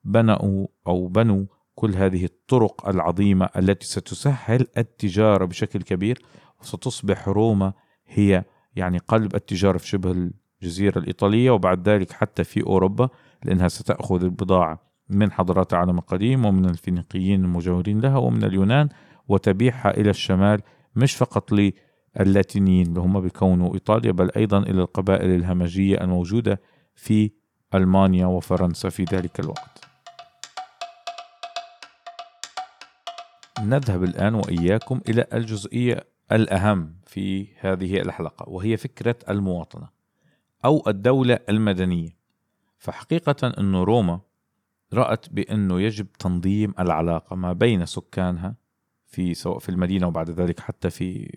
بنوا 0.05 0.67
أو 0.87 1.09
بنوا 1.09 1.45
كل 1.75 1.95
هذه 1.95 2.25
الطرق 2.25 2.89
العظيمة 2.89 3.49
التي 3.57 3.87
ستسهل 3.87 4.67
التجارة 4.79 5.45
بشكل 5.45 5.83
كبير 5.83 6.19
وستصبح 6.61 7.29
روما 7.29 7.73
هي 8.07 8.45
يعني 8.77 8.99
قلب 8.99 9.35
التجارة 9.35 9.79
في 9.79 9.89
شبه 9.89 10.31
الجزيرة 10.63 10.99
الإيطالية 10.99 11.51
وبعد 11.51 11.89
ذلك 11.89 12.13
حتى 12.13 12.45
في 12.45 12.63
أوروبا 12.63 13.09
لأنها 13.45 13.69
ستأخذ 13.69 14.25
البضاعة 14.25 14.93
من 15.09 15.33
حضارات 15.33 15.73
العالم 15.73 15.99
القديم 15.99 16.45
ومن 16.45 16.65
الفينيقيين 16.65 17.45
المجاورين 17.45 18.01
لها 18.01 18.17
ومن 18.17 18.45
اليونان 18.45 18.89
وتبيعها 19.29 19.97
إلى 19.97 20.11
الشمال 20.11 20.61
مش 20.97 21.17
فقط 21.17 21.53
اللاتينيين 22.21 22.87
اللي 22.87 23.01
هم 23.01 23.21
بيكونوا 23.21 23.75
إيطاليا 23.75 24.13
بل 24.13 24.31
أيضا 24.37 24.59
إلى 24.59 24.81
القبائل 24.81 25.31
الهمجية 25.31 26.01
الموجودة 26.01 26.61
في 26.95 27.31
ألمانيا 27.75 28.27
وفرنسا 28.27 28.89
في 28.89 29.05
ذلك 29.05 29.41
الوقت. 29.41 29.85
نذهب 33.61 34.05
الآن 34.05 34.35
وإياكم 34.35 35.01
إلى 35.09 35.27
الجزئية 35.33 36.05
الأهم 36.33 36.95
في 37.07 37.49
هذه 37.61 38.01
الحلقة 38.01 38.49
وهي 38.49 38.77
فكرة 38.77 39.17
المواطنة 39.29 39.89
أو 40.65 40.83
الدولة 40.87 41.39
المدنية. 41.49 42.17
فحقيقة 42.79 43.53
أن 43.59 43.77
روما 43.77 44.21
رأت 44.95 45.29
بأنه 45.31 45.81
يجب 45.81 46.07
تنظيم 46.13 46.75
العلاقة 46.79 47.37
ما 47.37 47.53
بين 47.53 47.87
سكانها 47.87 48.55
في 49.13 49.35
سواء 49.35 49.59
في 49.59 49.69
المدينة 49.69 50.07
وبعد 50.07 50.31
ذلك 50.31 50.61
حتى 50.61 50.91
في 50.91 51.31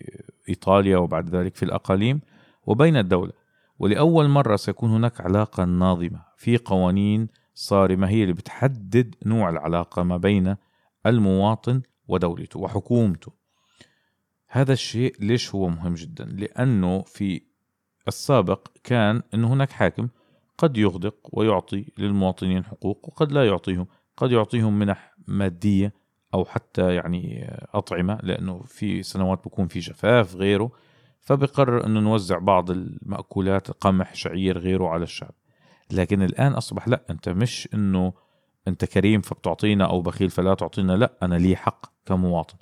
إيطاليا 0.50 0.98
وبعد 0.98 1.36
ذلك 1.36 1.56
في 1.56 1.64
الأقاليم 1.64 2.22
وبين 2.66 2.98
الدولة. 2.98 3.32
ولأول 3.80 4.28
مرة 4.28 4.56
سيكون 4.56 4.90
هناك 4.90 5.22
علاقة 5.22 5.66
ناظمة 5.66 6.26
في 6.38 6.58
قوانين 6.58 7.28
صارمة 7.54 8.10
هي 8.10 8.22
اللي 8.22 8.34
بتحدد 8.34 9.16
نوع 9.26 9.50
العلاقة 9.50 10.04
ما 10.04 10.18
بين 10.18 10.56
المواطن 11.06 11.82
ودولته 12.08 12.60
وحكومته. 12.60 13.32
هذا 14.48 14.74
الشيء 14.74 15.16
ليش 15.20 15.56
هو 15.56 15.70
مهم 15.70 15.94
جدا؟ 15.94 16.26
لأنه 16.26 17.02
في 17.02 17.42
السابق 18.08 18.68
كان 18.84 19.22
أن 19.34 19.44
هناك 19.44 19.72
حاكم 19.72 20.08
قد 20.58 20.78
يغدق 20.78 21.16
ويعطي 21.34 21.86
للمواطنين 21.98 22.64
حقوق 22.64 23.08
وقد 23.08 23.32
لا 23.32 23.46
يعطيهم 23.46 23.88
قد 24.18 24.32
يعطيهم 24.32 24.80
منح 24.80 25.16
مادية 25.28 25.94
أو 26.34 26.46
حتى 26.46 26.96
يعني 26.96 27.52
أطعمة 27.74 28.20
لأنه 28.24 28.62
في 28.68 29.04
سنوات 29.04 29.46
بكون 29.46 29.68
في 29.68 29.80
جفاف 29.80 30.36
غيره 30.36 30.72
فبقرر 31.22 31.86
أنه 31.86 32.00
نوزع 32.00 32.38
بعض 32.38 32.72
المأكولات 32.72 33.72
قمح 33.72 34.16
شعير 34.16 34.58
غيره 34.58 34.88
على 34.88 35.04
الشعب. 35.04 35.32
لكن 35.92 36.22
الآن 36.22 36.52
أصبح 36.52 36.88
لأ 36.88 37.02
أنت 37.10 37.30
مش 37.30 37.70
أنه 37.74 38.14
أنت 38.68 38.86
كريم 38.86 39.22
فبتعطينا 39.22 39.86
أو 39.86 40.02
بخيل 40.02 40.30
فلا 40.30 40.54
تعطينا 40.54 40.92
لأ 40.92 41.14
أنا 41.24 41.36
لي 41.36 41.56
حق 41.56 41.86
كمواطن. 42.06 42.58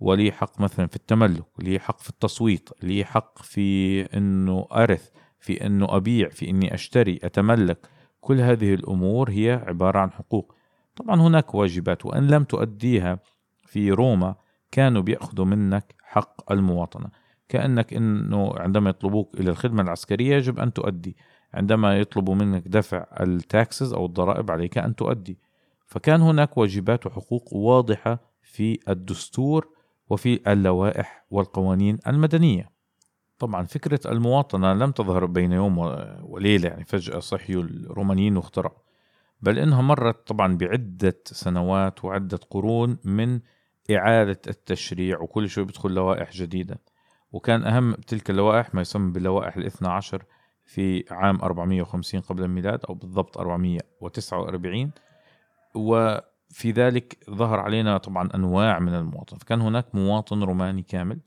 ولي 0.00 0.32
حق 0.32 0.60
مثلا 0.60 0.86
في 0.86 0.96
التملك 0.96 1.44
لي 1.58 1.78
حق 1.78 2.00
في 2.00 2.10
التصويت 2.10 2.70
لي 2.82 3.04
حق 3.04 3.42
في 3.42 4.02
أنه 4.16 4.66
أرث 4.72 5.10
في 5.40 5.66
أنه 5.66 5.96
أبيع 5.96 6.28
في 6.28 6.50
أني 6.50 6.74
أشتري 6.74 7.20
أتملك. 7.22 7.88
كل 8.20 8.40
هذه 8.40 8.74
الأمور 8.74 9.30
هي 9.30 9.64
عبارة 9.66 9.98
عن 9.98 10.10
حقوق. 10.10 10.54
طبعا 10.96 11.20
هناك 11.20 11.54
واجبات 11.54 12.06
وإن 12.06 12.26
لم 12.26 12.44
تؤديها 12.44 13.18
في 13.66 13.90
روما 13.90 14.34
كانوا 14.70 15.02
بيأخذوا 15.02 15.44
منك 15.44 15.94
حق 16.02 16.52
المواطنة. 16.52 17.08
كأنك 17.48 17.94
أنه 17.94 18.52
عندما 18.56 18.90
يطلبوك 18.90 19.40
إلى 19.40 19.50
الخدمة 19.50 19.82
العسكرية 19.82 20.36
يجب 20.36 20.58
أن 20.58 20.72
تؤدي. 20.72 21.16
عندما 21.54 21.98
يطلبوا 21.98 22.34
منك 22.34 22.68
دفع 22.68 23.06
التاكسز 23.20 23.92
أو 23.92 24.06
الضرائب 24.06 24.50
عليك 24.50 24.78
أن 24.78 24.94
تؤدي. 24.94 25.38
فكان 25.86 26.20
هناك 26.20 26.56
واجبات 26.58 27.06
وحقوق 27.06 27.54
واضحة 27.54 28.18
في 28.42 28.78
الدستور 28.88 29.68
وفي 30.10 30.52
اللوائح 30.52 31.24
والقوانين 31.30 31.98
المدنية. 32.06 32.70
طبعا 33.38 33.66
فكرة 33.66 34.00
المواطنة 34.12 34.72
لم 34.72 34.90
تظهر 34.90 35.26
بين 35.26 35.52
يوم 35.52 35.78
وليلة 36.22 36.68
يعني 36.68 36.84
فجأة 36.84 37.18
صحيوا 37.18 37.62
الرومانيين 37.62 38.36
واخترعوا. 38.36 38.78
بل 39.42 39.58
إنها 39.58 39.82
مرت 39.82 40.26
طبعا 40.26 40.56
بعدة 40.56 41.20
سنوات 41.24 42.04
وعدة 42.04 42.40
قرون 42.50 42.98
من 43.04 43.40
إعادة 43.90 44.40
التشريع 44.46 45.20
وكل 45.20 45.48
شوي 45.48 45.64
بيدخل 45.64 45.90
لوائح 45.90 46.32
جديدة. 46.32 46.78
وكان 47.32 47.64
أهم 47.64 47.94
تلك 47.94 48.30
اللوائح 48.30 48.74
ما 48.74 48.80
يسمى 48.80 49.12
باللوائح 49.12 49.56
الاثنى 49.56 49.88
عشر 49.88 50.24
في 50.64 51.04
عام 51.10 51.42
450 51.42 52.20
قبل 52.20 52.42
الميلاد 52.42 52.80
أو 52.88 52.94
بالضبط 52.94 53.38
449 53.38 54.90
وفي 55.74 56.70
ذلك 56.70 57.18
ظهر 57.30 57.60
علينا 57.60 57.98
طبعا 57.98 58.28
أنواع 58.34 58.78
من 58.78 58.94
المواطن. 58.94 59.36
فكان 59.36 59.60
هناك 59.60 59.94
مواطن 59.94 60.42
روماني 60.42 60.82
كامل 60.82 61.20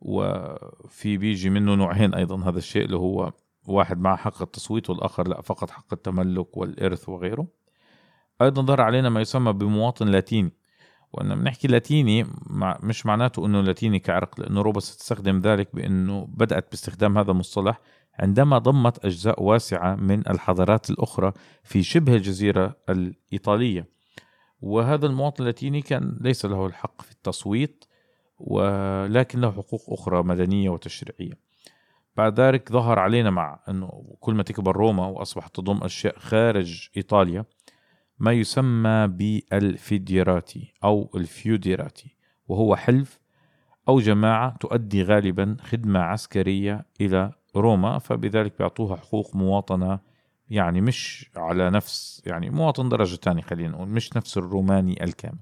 وفي 0.00 1.16
بيجي 1.16 1.50
منه 1.50 1.74
نوعين 1.74 2.14
أيضا 2.14 2.48
هذا 2.48 2.58
الشيء 2.58 2.84
اللي 2.84 2.96
هو 2.96 3.32
واحد 3.66 4.00
مع 4.00 4.16
حق 4.16 4.42
التصويت 4.42 4.90
والآخر 4.90 5.28
لا 5.28 5.40
فقط 5.40 5.70
حق 5.70 5.92
التملك 5.92 6.56
والإرث 6.56 7.08
وغيره. 7.08 7.46
أيضا 8.42 8.62
ظهر 8.62 8.80
علينا 8.80 9.08
ما 9.08 9.20
يسمى 9.20 9.52
بمواطن 9.52 10.08
لاتيني 10.08 10.52
وأن 11.12 11.34
بنحكي 11.34 11.68
لاتيني 11.68 12.26
مش 12.82 13.06
معناته 13.06 13.46
أنه 13.46 13.60
لاتيني 13.60 13.98
كعرق 13.98 14.40
لأنه 14.40 14.62
روبا 14.62 14.80
ستستخدم 14.80 15.40
ذلك 15.40 15.68
بأنه 15.74 16.26
بدأت 16.30 16.70
باستخدام 16.70 17.18
هذا 17.18 17.30
المصطلح 17.30 17.80
عندما 18.18 18.58
ضمت 18.58 19.04
أجزاء 19.04 19.42
واسعة 19.42 19.94
من 19.94 20.28
الحضارات 20.30 20.90
الأخرى 20.90 21.32
في 21.62 21.82
شبه 21.82 22.14
الجزيرة 22.14 22.76
الإيطالية. 22.88 23.86
وهذا 24.60 25.06
المواطن 25.06 25.42
اللاتيني 25.42 25.82
كان 25.82 26.18
ليس 26.20 26.44
له 26.44 26.66
الحق 26.66 27.02
في 27.02 27.12
التصويت 27.12 27.84
ولكن 28.38 29.40
له 29.40 29.52
حقوق 29.52 29.84
أخرى 29.88 30.22
مدنية 30.22 30.70
وتشريعية. 30.70 31.49
بعد 32.20 32.40
ذلك 32.40 32.72
ظهر 32.72 32.98
علينا 32.98 33.30
مع 33.30 33.60
أنه 33.68 34.16
كل 34.20 34.34
ما 34.34 34.42
تكبر 34.42 34.76
روما 34.76 35.06
وأصبحت 35.06 35.54
تضم 35.54 35.84
أشياء 35.84 36.18
خارج 36.18 36.88
إيطاليا 36.96 37.44
ما 38.18 38.32
يسمى 38.32 39.06
بالفيديراتي 39.08 40.74
أو 40.84 41.10
الفيوديراتي 41.14 42.16
وهو 42.48 42.76
حلف 42.76 43.20
أو 43.88 44.00
جماعة 44.00 44.56
تؤدي 44.56 45.02
غالبا 45.02 45.56
خدمة 45.60 46.00
عسكرية 46.00 46.86
إلى 47.00 47.32
روما 47.56 47.98
فبذلك 47.98 48.58
بيعطوها 48.58 48.96
حقوق 48.96 49.36
مواطنة 49.36 49.98
يعني 50.48 50.80
مش 50.80 51.30
على 51.36 51.70
نفس 51.70 52.22
يعني 52.26 52.50
مواطن 52.50 52.88
درجة 52.88 53.16
ثانية 53.16 53.42
خلينا 53.42 53.68
نقول 53.68 53.88
مش 53.88 54.16
نفس 54.16 54.38
الروماني 54.38 55.04
الكامل. 55.04 55.40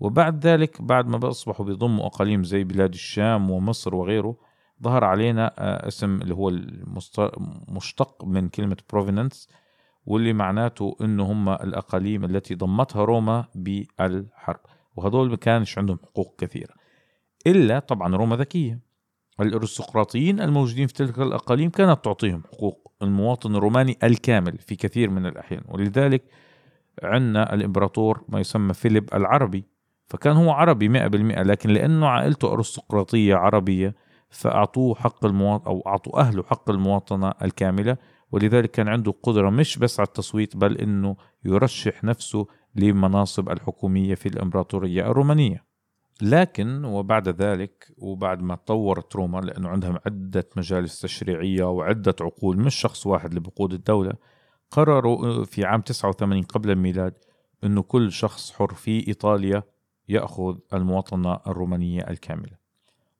وبعد 0.00 0.46
ذلك 0.46 0.82
بعد 0.82 1.06
ما 1.06 1.18
بأصبحوا 1.18 1.66
بيضموا 1.66 2.06
أقاليم 2.06 2.44
زي 2.44 2.64
بلاد 2.64 2.92
الشام 2.92 3.50
ومصر 3.50 3.94
وغيره 3.94 4.36
ظهر 4.82 5.04
علينا 5.04 5.54
آه، 5.58 5.88
اسم 5.88 6.22
اللي 6.22 6.34
هو 6.34 6.48
المشتق 6.48 8.24
من 8.24 8.48
كلمة 8.48 8.76
province 8.92 9.48
واللي 10.06 10.32
معناته 10.32 10.96
إنه 11.00 11.32
هم 11.32 11.48
الأقاليم 11.48 12.24
التي 12.24 12.54
ضمتها 12.54 13.04
روما 13.04 13.44
بالحرب. 13.54 14.60
وهذول 14.96 15.30
ما 15.30 15.36
كانش 15.36 15.78
عندهم 15.78 15.98
حقوق 16.02 16.34
كثيرة. 16.38 16.74
إلا 17.46 17.78
طبعا 17.78 18.16
روما 18.16 18.36
ذكية. 18.36 18.80
الأرستقراطيين 19.40 20.40
الموجودين 20.40 20.86
في 20.86 20.92
تلك 20.94 21.18
الأقاليم 21.18 21.70
كانت 21.70 22.04
تعطيهم 22.04 22.42
حقوق. 22.52 22.92
المواطن 23.02 23.56
الروماني 23.56 23.98
الكامل 24.02 24.58
في 24.58 24.76
كثير 24.76 25.10
من 25.10 25.26
الأحيان. 25.26 25.62
ولذلك 25.68 26.24
عندنا 27.02 27.54
الإمبراطور 27.54 28.24
ما 28.28 28.40
يسمى 28.40 28.74
فيليب 28.74 29.08
العربي. 29.14 29.64
فكان 30.06 30.36
هو 30.36 30.50
عربي 30.50 30.88
100% 30.88 31.42
لكن 31.42 31.70
لأنه 31.70 32.06
عائلته 32.06 32.52
أرستقراطية 32.52 33.34
عربية 33.34 33.94
فأعطوه 34.34 34.94
حق 34.94 35.24
المواطن 35.24 35.66
أو 35.66 35.82
أعطوا 35.86 36.20
أهله 36.20 36.42
حق 36.42 36.70
المواطنة 36.70 37.32
الكاملة 37.42 37.96
ولذلك 38.32 38.70
كان 38.70 38.88
عنده 38.88 39.14
قدرة 39.22 39.50
مش 39.50 39.78
بس 39.78 40.00
على 40.00 40.06
التصويت 40.06 40.56
بل 40.56 40.76
أنه 40.76 41.16
يرشح 41.44 42.04
نفسه 42.04 42.46
لمناصب 42.74 43.48
الحكومية 43.48 44.14
في 44.14 44.28
الإمبراطورية 44.28 45.10
الرومانية. 45.10 45.64
لكن 46.22 46.84
وبعد 46.84 47.28
ذلك 47.28 47.92
وبعد 47.98 48.42
ما 48.42 48.54
تطورت 48.54 49.16
روما 49.16 49.38
لأنه 49.38 49.68
عندهم 49.68 49.98
عدة 50.06 50.48
مجالس 50.56 51.00
تشريعية 51.00 51.70
وعدة 51.70 52.14
عقول 52.20 52.60
مش 52.60 52.74
شخص 52.74 53.06
واحد 53.06 53.28
اللي 53.28 53.40
بقود 53.40 53.72
الدولة 53.72 54.12
قرروا 54.70 55.44
في 55.44 55.64
عام 55.64 55.80
89 55.80 56.42
قبل 56.42 56.70
الميلاد 56.70 57.14
أنه 57.64 57.82
كل 57.82 58.12
شخص 58.12 58.52
حر 58.52 58.74
في 58.74 59.08
إيطاليا 59.08 59.62
يأخذ 60.08 60.56
المواطنة 60.72 61.40
الرومانية 61.46 62.00
الكاملة. 62.10 62.63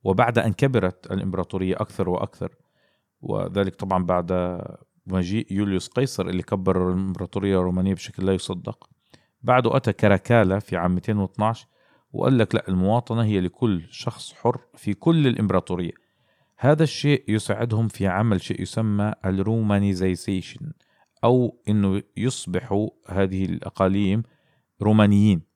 وبعد 0.04 0.38
أن 0.38 0.52
كبرت 0.52 1.12
الإمبراطورية 1.12 1.74
أكثر 1.74 2.08
وأكثر 2.08 2.54
وذلك 3.20 3.74
طبعا 3.74 4.04
بعد 4.04 4.60
مجيء 5.06 5.46
يوليوس 5.50 5.88
قيصر 5.88 6.26
اللي 6.26 6.42
كبر 6.42 6.88
الإمبراطورية 6.88 7.58
الرومانية 7.58 7.94
بشكل 7.94 8.26
لا 8.26 8.32
يصدق. 8.34 8.88
بعده 9.42 9.76
أتى 9.76 9.92
كراكالا 9.92 10.58
في 10.58 10.76
عام 10.76 10.94
212 10.94 11.66
وقال 12.12 12.38
لك 12.38 12.54
لا 12.54 12.68
المواطنة 12.68 13.24
هي 13.24 13.40
لكل 13.40 13.82
شخص 13.90 14.32
حر 14.32 14.60
في 14.74 14.94
كل 14.94 15.26
الإمبراطورية. 15.26 15.92
هذا 16.58 16.82
الشيء 16.82 17.24
يساعدهم 17.28 17.88
في 17.88 18.06
عمل 18.06 18.40
شيء 18.40 18.62
يسمى 18.62 19.12
الرومانيزيشن 19.24 20.72
أو 21.24 21.62
أنه 21.68 22.02
يصبحوا 22.16 22.88
هذه 23.08 23.44
الأقاليم 23.44 24.22
رومانيين. 24.82 25.53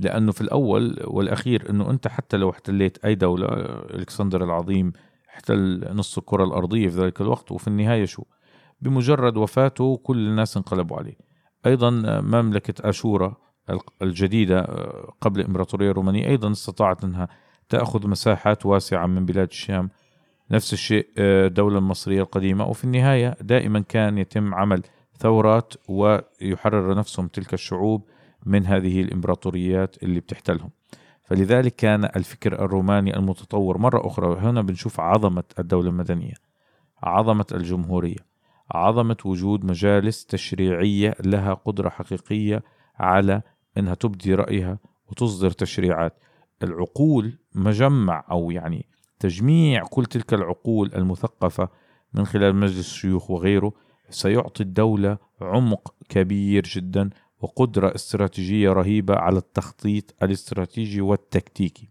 لأنه 0.00 0.32
في 0.32 0.40
الأول 0.40 0.96
والأخير 1.04 1.70
أنه 1.70 1.90
أنت 1.90 2.08
حتى 2.08 2.36
لو 2.36 2.50
احتليت 2.50 3.04
أي 3.04 3.14
دولة 3.14 3.46
ألكسندر 3.94 4.44
العظيم 4.44 4.92
احتل 5.28 5.88
نص 5.94 6.18
الكرة 6.18 6.44
الأرضية 6.44 6.88
في 6.88 6.96
ذلك 6.96 7.20
الوقت 7.20 7.52
وفي 7.52 7.68
النهاية 7.68 8.04
شو؟ 8.04 8.22
بمجرد 8.80 9.36
وفاته 9.36 9.96
كل 9.96 10.18
الناس 10.18 10.56
انقلبوا 10.56 10.96
عليه. 10.96 11.16
أيضا 11.66 11.90
مملكة 12.20 12.88
أشورا 12.88 13.36
الجديدة 14.02 14.62
قبل 15.20 15.40
الإمبراطورية 15.40 15.90
الرومانية 15.90 16.28
أيضا 16.28 16.50
استطاعت 16.50 17.04
أنها 17.04 17.28
تأخذ 17.68 18.08
مساحات 18.08 18.66
واسعة 18.66 19.06
من 19.06 19.26
بلاد 19.26 19.48
الشام. 19.48 19.90
نفس 20.50 20.72
الشيء 20.72 21.06
آه، 21.18 21.46
الدولة 21.46 21.78
المصرية 21.78 22.22
القديمة. 22.22 22.66
وفي 22.66 22.84
النهاية 22.84 23.36
دائما 23.40 23.80
كان 23.80 24.18
يتم 24.18 24.54
عمل 24.54 24.82
ثورات 25.18 25.74
ويحرر 25.88 26.94
نفسهم 26.94 27.28
تلك 27.28 27.54
الشعوب. 27.54 28.08
من 28.46 28.66
هذه 28.66 29.00
الإمبراطوريات 29.00 30.02
اللي 30.02 30.20
بتحتلهم. 30.20 30.70
فلذلك 31.24 31.76
كان 31.76 32.04
الفكر 32.04 32.64
الروماني 32.64 33.16
المتطور 33.16 33.78
مرة 33.78 34.06
أخرى. 34.06 34.40
هنا 34.40 34.62
بنشوف 34.62 35.00
عظمة 35.00 35.44
الدولة 35.58 35.88
المدنية 35.88 36.34
عظمة 37.02 37.46
الجمهورية 37.52 38.36
عظمة 38.70 39.16
وجود 39.24 39.64
مجالس 39.64 40.26
تشريعية 40.26 41.14
لها 41.24 41.54
قدرة 41.54 41.88
حقيقية 41.88 42.62
على 42.96 43.42
أنها 43.78 43.94
تبدي 43.94 44.34
رأيها 44.34 44.78
وتصدر 45.08 45.50
تشريعات. 45.50 46.14
العقول 46.62 47.38
مجمع 47.54 48.24
أو 48.30 48.50
يعني 48.50 48.86
تجميع 49.18 49.84
كل 49.84 50.06
تلك 50.06 50.34
العقول 50.34 50.90
المثقفة 50.94 51.68
من 52.14 52.26
خلال 52.26 52.56
مجلس 52.56 52.78
الشيوخ 52.78 53.30
وغيره 53.30 53.72
سيعطي 54.10 54.62
الدولة 54.62 55.18
عمق 55.40 55.94
كبير 56.08 56.62
جدا 56.62 57.10
وقدرة 57.40 57.94
استراتيجية 57.94 58.72
رهيبة 58.72 59.14
على 59.16 59.38
التخطيط 59.38 60.14
الاستراتيجي 60.22 61.00
والتكتيكي. 61.00 61.88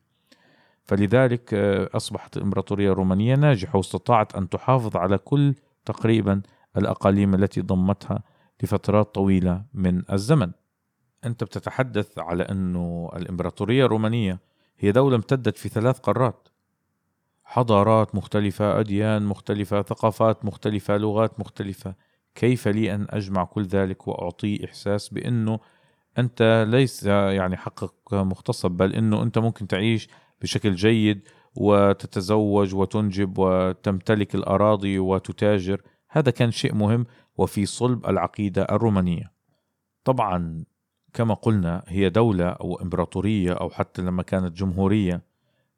فلذلك 0.83 1.53
آه، 1.53 1.89
أصبحت 1.93 2.37
الإمبراطورية 2.37 2.91
الرومانية 2.91 3.35
ناجحة 3.35 3.77
واستطاعت 3.77 4.35
أن 4.35 4.49
تحافظ 4.49 4.97
على 4.97 5.17
كل 5.17 5.55
تقريبا 5.85 6.41
الأقاليم 6.77 7.35
التي 7.35 7.61
ضمتها 7.61 8.23
لفترات 8.63 9.15
طويلة 9.15 9.63
من 9.73 10.01
الزمن. 10.11 10.51
أنت 11.25 11.43
بتتحدث 11.43 12.19
على 12.19 12.43
أنه 12.43 13.09
الإمبراطورية 13.15 13.85
الرومانية 13.85 14.39
هي 14.79 14.91
دولة 14.91 15.15
امتدت 15.15 15.57
في 15.57 15.69
ثلاث 15.69 15.99
قارات. 15.99 16.47
حضارات 17.43 18.15
مختلفة 18.15 18.79
أديان 18.79 19.25
مختلفة 19.25 19.81
ثقافات 19.81 20.45
مختلفة 20.45 20.97
لغات 20.97 21.39
مختلفة. 21.39 21.95
كيف 22.35 22.67
لي 22.67 22.95
أن 22.95 23.07
أجمع 23.09 23.43
كل 23.43 23.63
ذلك 23.63 24.07
وأعطيه 24.07 24.65
إحساس 24.65 25.09
بأنه 25.09 25.59
أنت 26.17 26.65
ليس 26.69 27.03
يعني 27.05 27.57
حقك 27.57 28.13
مختصب 28.13 28.71
بل 28.71 28.93
أنه 28.93 29.23
أنت 29.23 29.37
ممكن 29.37 29.67
تعيش 29.67 30.09
بشكل 30.41 30.75
جيد 30.75 31.27
وتتزوج 31.55 32.75
وتنجب 32.75 33.37
وتمتلك 33.37 34.35
الأراضي 34.35 34.99
وتتاجر. 34.99 35.81
هذا 36.09 36.31
كان 36.31 36.51
شيء 36.51 36.73
مهم 36.75 37.05
وفي 37.37 37.65
صلب 37.65 38.05
العقيدة 38.05 38.63
الرومانية. 38.63 39.31
طبعا 40.03 40.65
كما 41.13 41.33
قلنا 41.33 41.83
هي 41.87 42.09
دولة 42.09 42.49
أو 42.49 42.81
إمبراطورية 42.81 43.53
أو 43.53 43.69
حتى 43.69 44.01
لما 44.01 44.23
كانت 44.23 44.57
جمهورية 44.57 45.21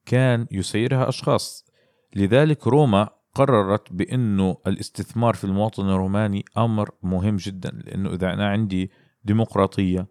كان 0.05 0.47
يسيرها 0.51 1.09
أشخاص. 1.09 1.65
لذلك 2.15 2.67
روما 2.67 3.09
قررت 3.37 3.93
بأنه 3.93 4.57
الاستثمار 4.67 5.33
في 5.33 5.43
المواطن 5.43 5.89
الروماني 5.89 6.45
أمر 6.57 6.89
مهم 7.03 7.35
جدا 7.35 7.69
لأنه 7.85 8.13
إذا 8.13 8.33
أنا 8.33 8.47
عندي 8.47 8.91
ديمقراطية 9.25 10.07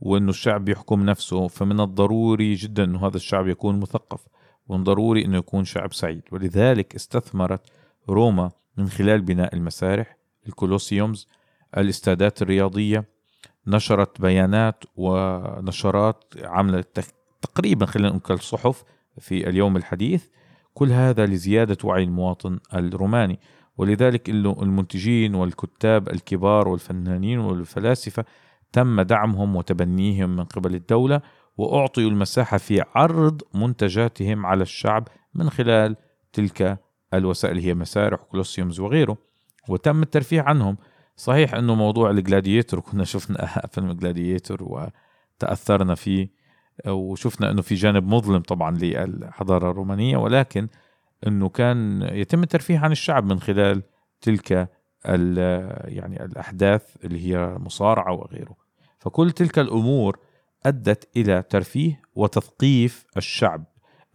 وأنه 0.00 0.30
الشعب 0.30 0.68
يحكم 0.68 1.04
نفسه 1.04 1.48
فمن 1.48 1.80
الضروري 1.80 2.54
جدا 2.54 2.84
أنه 2.84 3.06
هذا 3.06 3.16
الشعب 3.16 3.48
يكون 3.48 3.80
مثقف 3.80 4.26
ومن 4.68 4.84
ضروري 4.84 5.24
أنه 5.24 5.38
يكون 5.38 5.64
شعب 5.64 5.92
سعيد. 5.92 6.22
ولذلك 6.32 6.94
استثمرت 6.94 7.60
روما 8.08 8.50
من 8.76 8.88
خلال 8.88 9.20
بناء 9.20 9.54
المسارح 9.54 10.16
الكولوسيومز 10.46 11.28
الاستادات 11.76 12.42
الرياضية 12.42 13.04
نشرت 13.66 14.20
بيانات 14.20 14.84
ونشرات 14.96 16.24
عملت 16.42 17.14
تقريبا 17.42 17.86
خلينا 17.86 18.08
نقول 18.08 18.20
كالصحف 18.20 18.84
في 19.18 19.48
اليوم 19.48 19.76
الحديث 19.76 20.26
كل 20.74 20.92
هذا 20.92 21.26
لزيادة 21.26 21.76
وعي 21.84 22.02
المواطن 22.02 22.58
الروماني. 22.74 23.38
ولذلك 23.76 24.30
المنتجين 24.30 25.34
والكتاب 25.34 26.08
الكبار 26.08 26.68
والفنانين 26.68 27.38
والفلاسفة 27.38 28.24
تم 28.72 29.00
دعمهم 29.00 29.56
وتبنيهم 29.56 30.36
من 30.36 30.44
قبل 30.44 30.74
الدولة 30.74 31.20
وأعطيوا 31.56 32.10
المساحة 32.10 32.58
في 32.58 32.84
عرض 32.94 33.42
منتجاتهم 33.54 34.46
على 34.46 34.62
الشعب 34.62 35.08
من 35.34 35.50
خلال 35.50 35.96
تلك 36.32 36.78
الوسائل 37.14 37.58
هي 37.58 37.74
مسارح 37.74 38.20
colosseums 38.20 38.80
وغيره. 38.80 39.16
وتم 39.68 40.02
الترفيه 40.02 40.40
عنهم. 40.40 40.76
صحيح 41.16 41.54
أنه 41.54 41.74
موضوع 41.74 42.10
ال 42.10 42.17
gladiator 42.17 42.80
كنا 42.80 43.04
شفنا 43.04 43.46
فيلم 43.72 43.92
Gladiator 43.92 44.90
وتأثرنا 45.42 45.94
فيه 45.94 46.39
وشفنا 46.86 47.50
إنه 47.50 47.62
في 47.62 47.74
جانب 47.74 48.06
مظلم 48.06 48.42
طبعا 48.42 48.78
للحضارة 48.78 49.70
الرومانية 49.70 50.16
ولكن 50.16 50.68
إنه 51.26 51.48
كان 51.48 52.02
يتم 52.02 52.42
الترفيه 52.42 52.78
عن 52.78 52.92
الشعب 52.92 53.24
من 53.24 53.40
خلال 53.40 53.82
تلك 54.20 54.50
يعني 55.84 56.24
الأحداث 56.24 56.96
اللي 57.04 57.26
هي 57.26 57.58
مصارعة 57.58 58.12
وغيره. 58.12 58.56
فكل 58.98 59.30
تلك 59.30 59.58
الأمور 59.58 60.18
أدت 60.66 61.08
إلى 61.16 61.42
ترفيه 61.42 62.02
وتثقيف 62.14 63.06
الشعب 63.16 63.64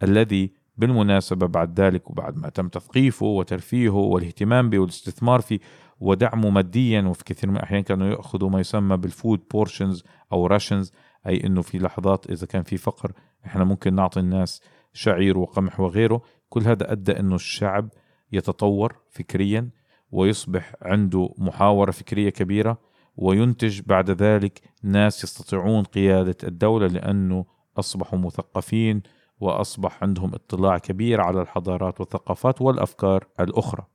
الذي 0.02 0.52
بالمناسبة 0.76 1.46
بعد 1.46 1.80
ذلك 1.80 2.10
وبعد 2.10 2.36
ما 2.36 2.48
تم 2.48 2.68
تثقيفه 2.68 3.26
وترفيهه 3.26 3.94
والاهتمام 3.94 4.70
به 4.70 4.78
والاستثمار 4.78 5.40
فيه 5.40 5.58
ودعمه 6.00 6.50
ماديا 6.50 7.02
وفي 7.02 7.24
كثير 7.24 7.50
من 7.50 7.56
الأحيان 7.56 7.82
كانوا 7.82 8.06
يأخذوا 8.06 8.50
ما 8.50 8.60
يسمى 8.60 8.96
بال 8.96 9.11
food 9.11 9.40
portions 9.50 10.04
أو 10.32 10.46
rations 10.46 10.92
أي 11.26 11.46
أنه 11.46 11.62
في 11.62 11.78
لحظات 11.78 12.30
إذا 12.30 12.46
كان 12.46 12.62
في 12.62 12.76
فقر 12.76 13.12
إحنا 13.46 13.64
ممكن 13.64 13.94
نعطي 13.94 14.20
الناس 14.20 14.62
شعير 14.92 15.38
وقمح 15.38 15.80
وغيره 15.80 16.22
كل 16.48 16.62
هذا 16.62 16.92
أدى 16.92 17.12
أنه 17.20 17.34
الشعب 17.34 17.88
يتطور 18.32 18.96
فكريا 19.10 19.70
ويصبح 20.10 20.74
عنده 20.82 21.34
محاورة 21.38 21.90
فكرية 21.90 22.30
كبيرة 22.30 22.78
وينتج 23.16 23.80
بعد 23.80 24.10
ذلك 24.10 24.60
ناس 24.82 25.24
يستطيعون 25.24 25.84
قيادة 25.84 26.36
الدولة 26.44 26.86
لأنه 26.86 27.44
أصبحوا 27.78 28.18
مثقفين 28.18 29.02
وأصبح 29.40 30.02
عندهم 30.02 30.34
اطلاع 30.34 30.78
كبير 30.78 31.20
على 31.20 31.42
الحضارات 31.42 32.00
والثقافات 32.00 32.62
والأفكار 32.62 33.26
الأخرى. 33.40 33.86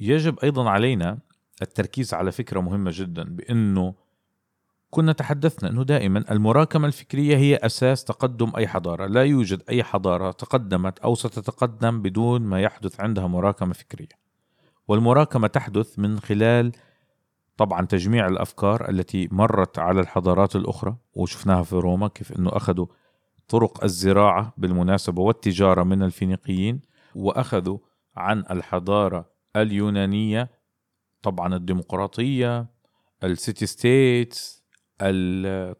يجب 0.00 0.38
أيضا 0.38 0.70
علينا 0.70 1.18
التركيز 1.62 2.14
على 2.14 2.32
فكرة 2.32 2.60
مهمة 2.60 2.90
جدا 2.94 3.22
بإنه 3.24 3.94
كنا 4.94 5.12
تحدثنا 5.12 5.70
أنه 5.70 5.82
دائما 5.82 6.24
المراكمة 6.30 6.86
الفكرية 6.86 7.36
هي 7.36 7.56
أساس 7.56 8.04
تقدم 8.04 8.52
أي 8.56 8.68
حضارة، 8.68 9.06
لا 9.06 9.24
يوجد 9.24 9.62
أي 9.68 9.84
حضارة 9.84 10.30
تقدمت 10.30 10.98
أو 10.98 11.14
ستتقدم 11.14 12.02
بدون 12.02 12.42
ما 12.42 12.60
يحدث 12.60 13.00
عندها 13.00 13.26
مراكمة 13.26 13.72
فكرية. 13.72 14.08
والمراكمة 14.88 15.46
تحدث 15.46 15.98
من 15.98 16.20
خلال 16.20 16.72
طبعا 17.56 17.86
تجميع 17.86 18.26
الأفكار 18.28 18.88
التي 18.88 19.28
مرت 19.32 19.78
على 19.78 20.00
الحضارات 20.00 20.56
الأخرى 20.56 20.96
وشفناها 21.14 21.62
في 21.62 21.76
روما 21.76 22.08
كيف 22.08 22.32
أنه 22.32 22.50
أخذوا 22.56 22.86
طرق 23.48 23.84
الزراعة 23.84 24.54
بالمناسبة 24.56 25.22
والتجارة 25.22 25.82
من 25.82 26.02
الفينيقيين 26.02 26.80
وأخذوا 27.14 27.78
عن 28.16 28.44
الحضارة 28.50 29.30
اليونانية 29.56 30.50
طبعا 31.22 31.54
الديمقراطية 31.54 32.66
السيتي 33.24 33.66
ستيتس 33.66 34.63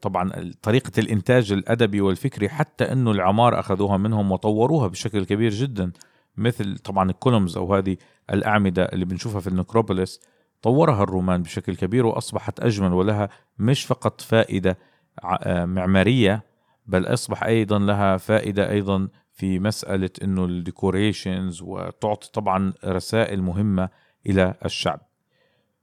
طبعا 0.03 0.53
طريقة 0.63 0.93
الإنتاج 0.99 1.53
الأدبي 1.53 2.01
والفكري 2.01 2.49
حتى 2.49 2.93
أنه 2.93 3.11
العمارة 3.11 3.61
أخذوها 3.61 3.97
منهم 3.97 4.33
وطوروها 4.33 4.89
بشكل 4.89 5.25
كبير 5.25 5.51
جدا 5.51 5.93
مثل 6.37 6.79
طبعا 6.79 7.11
ال 7.11 7.17
columns 7.17 7.57
أو 7.57 7.75
هذه 7.75 7.97
الأعمدة 8.33 8.85
اللي 8.85 9.05
بنشوفها 9.05 9.41
في 9.41 9.47
ال 9.47 9.54
necropolis 9.54 10.21
طورها 10.63 11.03
الرومان 11.03 11.43
بشكل 11.43 11.77
كبير 11.77 12.07
وأصبحت 12.07 12.61
أجمل 12.61 12.93
ولها 12.93 13.29
مش 13.59 13.85
فقط 13.85 14.21
فائدة 14.21 14.79
آه، 15.25 15.65
معمارية 15.65 16.45
بل 16.87 17.07
أصبح 17.07 17.45
أيضا 17.45 17.79
لها 17.79 18.17
فائدة 18.17 18.71
أيضا 18.71 19.09
في 19.33 19.59
مسألة 19.59 20.11
إنه 20.23 20.45
ال 20.45 20.55
decorations 20.55 21.63
وتعطي 21.63 22.31
طبعا 22.33 22.73
رسائل 22.85 23.43
مهمة 23.43 23.89
إلى 24.27 24.55
الشعب. 24.65 25.01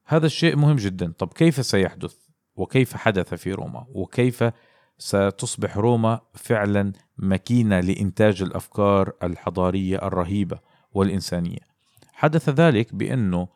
هذا 0.05 0.25
الشيء 0.25 0.55
مهم 0.55 0.75
جدا، 0.75 1.13
طب 1.17 1.33
كيف 1.33 1.65
سيحدث؟ 1.65 2.30
وكيف 2.61 2.95
حدث 2.95 3.33
في 3.33 3.51
روما؟ 3.51 3.85
وكيف 3.93 4.43
ستصبح 4.97 5.77
روما 5.77 6.19
فعلا 6.33 6.93
ماكينه 7.17 7.79
لإنتاج 7.79 8.41
الأفكار 8.41 9.13
الحضارية 9.23 9.97
الرهيبة 9.97 10.59
والإنسانية. 10.93 11.59
حدث 12.13 12.49
ذلك 12.49 12.95
بأنه 12.95 13.47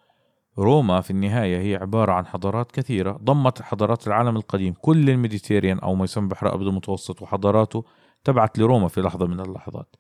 روما 0.57 1.01
في 1.01 1.11
النهاية 1.11 1.57
هي 1.57 1.75
عبارة 1.75 2.11
عن 2.11 2.25
حضارات 2.25 2.71
كثيرة 2.71 3.11
ضمت 3.11 3.61
حضارات 3.61 4.07
العالم 4.07 4.35
القديم 4.35 4.73
كل 4.81 5.09
الميديتيريان 5.09 5.79
أو 5.79 5.95
ما 5.95 6.03
يسمى 6.03 6.27
بحر 6.27 6.47
الأبيض 6.47 6.67
المتوسط 6.67 7.21
وحضاراته 7.21 7.85
تبعت 8.23 8.59
لروما 8.59 8.87
في 8.87 9.01
لحظة 9.01 9.27
من 9.27 9.39
اللحظات 9.39 9.95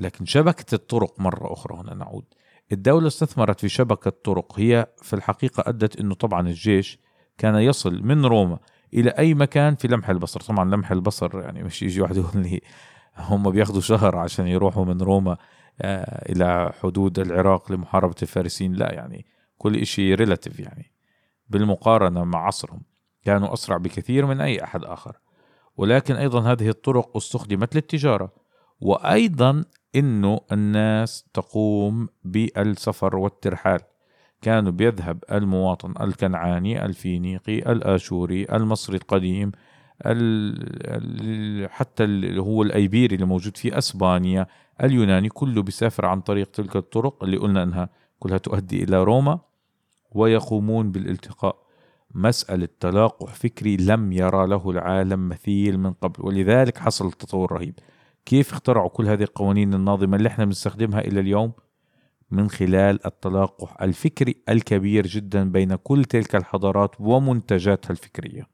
لكن 0.00 0.24
شبكة 0.24 0.74
الطرق 0.74 1.20
مرة 1.20 1.52
أخرى 1.52 1.76
هنا 1.80 1.94
نعود 1.94 2.24
الدولة 2.72 3.06
استثمرت 3.06 3.60
في 3.60 3.68
شبكة 3.68 4.10
طرق 4.10 4.58
هي 4.58 4.86
في 5.02 5.16
الحقيقة 5.16 5.64
أدت 5.66 6.00
أنه 6.00 6.14
طبعا 6.14 6.48
الجيش 6.48 6.98
كان 7.38 7.54
يصل 7.54 8.02
من 8.02 8.24
روما 8.24 8.58
إلى 8.94 9.10
أي 9.10 9.34
مكان 9.34 9.74
في 9.74 9.88
لمح 9.88 10.10
البصر. 10.10 10.40
طبعا 10.40 10.64
لمح 10.64 10.90
البصر 10.90 11.40
يعني 11.40 11.62
مش 11.62 11.82
يجي 11.82 12.00
واحد 12.00 12.16
يقول 12.16 12.42
لي 12.42 12.60
هم 13.16 13.50
بياخذوا 13.50 13.80
شهر 13.80 14.16
عشان 14.16 14.46
يروحوا 14.46 14.84
من 14.84 15.00
روما 15.00 15.36
آه، 15.80 16.32
إلى 16.32 16.72
حدود 16.82 17.18
العراق 17.18 17.72
لمحاربة 17.72 18.14
الفارسيين. 18.22 18.72
لا 18.72 18.92
يعني 18.92 19.26
كل 19.58 19.76
إشي 19.76 20.14
ريلاتيف 20.14 20.60
يعني 20.60 20.92
بالمقارنة 21.48 22.24
مع 22.24 22.46
عصرهم. 22.46 22.82
كانوا 23.24 23.52
أسرع 23.52 23.76
بكثير 23.76 24.26
من 24.26 24.40
أي 24.40 24.64
أحد 24.64 24.84
آخر. 24.84 25.16
ولكن 25.76 26.14
أيضا 26.14 26.52
هذه 26.52 26.68
الطرق 26.68 27.16
استخدمت 27.16 27.74
للتجارة. 27.74 28.32
وأيضا 28.80 29.64
أنه 29.96 30.40
الناس 30.52 31.24
تقوم 31.34 32.08
بالسفر 32.24 33.16
والترحال. 33.16 33.80
كانوا 34.46 34.72
بيذهب 34.72 35.24
المواطن 35.32 35.94
الكنعاني 36.00 36.84
الفينيقي 36.84 37.58
الآشوري 37.72 38.46
المصري 38.52 38.96
القديم 38.96 39.52
حتى 41.68 42.04
اللي 42.04 42.40
هو 42.42 42.62
الأيبيري 42.62 43.14
اللي 43.14 43.26
موجود 43.26 43.56
في 43.56 43.78
أسبانيا 43.78 44.46
اليوناني 44.82 45.28
كله 45.28 45.62
بيسافر 45.62 46.06
عن 46.06 46.20
طريق 46.20 46.50
تلك 46.50 46.76
الطرق 46.76 47.24
اللي 47.24 47.36
قلنا 47.36 47.62
أنها 47.62 47.88
كلها 48.18 48.38
تؤدي 48.38 48.84
إلى 48.84 49.04
روما 49.04 49.38
ويقومون 50.12 50.92
بالالتقاء. 50.92 51.56
مسألة 52.14 52.68
تلاقح 52.80 53.34
فكري 53.34 53.76
لم 53.76 54.12
يرى 54.12 54.46
له 54.46 54.70
العالم 54.70 55.28
مثيل 55.28 55.78
من 55.78 55.92
قبل 55.92 56.26
ولذلك 56.26 56.78
حصل 56.78 57.06
التطور 57.06 57.52
رهيب 57.52 57.78
كيف 58.26 58.52
اخترعوا 58.52 58.88
كل 58.88 59.06
هذه 59.06 59.22
القوانين 59.22 59.74
الناظمة 59.74 60.16
اللي 60.16 60.28
إحنا 60.28 60.44
بنستخدمها 60.44 61.00
إلى 61.00 61.20
اليوم؟ 61.20 61.52
من 62.30 62.50
خلال 62.50 63.06
التلاقح 63.06 63.82
الفكري 63.82 64.42
الكبير 64.48 65.06
جدا 65.06 65.50
بين 65.50 65.74
كل 65.74 66.04
تلك 66.04 66.36
الحضارات 66.36 66.90
ومنتجاتها 67.00 67.90
الفكرية. 67.90 68.46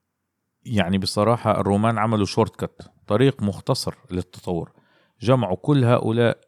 يعني 0.65 0.99
بصراحة 0.99 1.61
الرومان 1.61 1.99
عملوا 1.99 2.27
شورت 2.27 2.65
كت 2.65 2.91
طريق 3.07 3.43
مختصر 3.43 3.95
للتطور. 4.11 4.73
جمعوا 5.21 5.57
كل 5.57 5.85
هؤلاء 5.85 6.39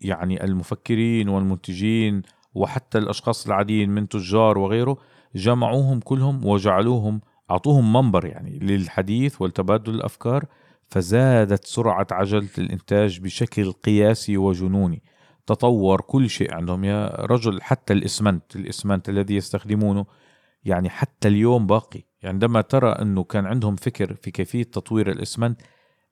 يعني 0.00 0.44
المفكرين 0.44 1.28
والمنتجين 1.28 2.22
وحتى 2.54 2.98
الأشخاص 2.98 3.46
العاديين 3.46 3.90
من 3.90 4.08
تجار 4.08 4.58
وغيره 4.58 4.98
جمعوهم 5.34 6.00
كلهم 6.00 6.46
وجعلوهم 6.46 7.20
أعطوهم 7.50 7.92
منبر 7.92 8.26
يعني 8.26 8.58
للحديث 8.58 9.42
والتبادل 9.42 9.94
الأفكار 9.94 10.44
فزادت 10.88 11.64
سرعة 11.64 12.06
عجلة 12.10 12.48
الإنتاج 12.58 13.20
بشكل 13.20 13.72
قياسي 13.72 14.36
وجنوني. 14.36 15.02
تطور 15.46 16.00
كل 16.00 16.30
شيء 16.30 16.54
عندهم. 16.54 16.84
يا 16.84 17.06
رجل 17.06 17.62
حتى 17.62 17.92
الإسمنت 17.92 18.56
الإسمنت 18.56 19.08
الذي 19.08 19.36
يستخدمونه 19.36 20.06
يعني 20.64 20.90
حتى 20.90 21.28
اليوم 21.28 21.66
باقي. 21.66 22.02
يعني 22.22 22.32
عندما 22.34 22.60
ترى 22.60 22.90
أنه 22.90 23.24
كان 23.24 23.46
عندهم 23.46 23.76
فكر 23.76 24.14
في 24.14 24.30
كيفية 24.30 24.62
تطوير 24.62 25.10
الإسمنت 25.10 25.60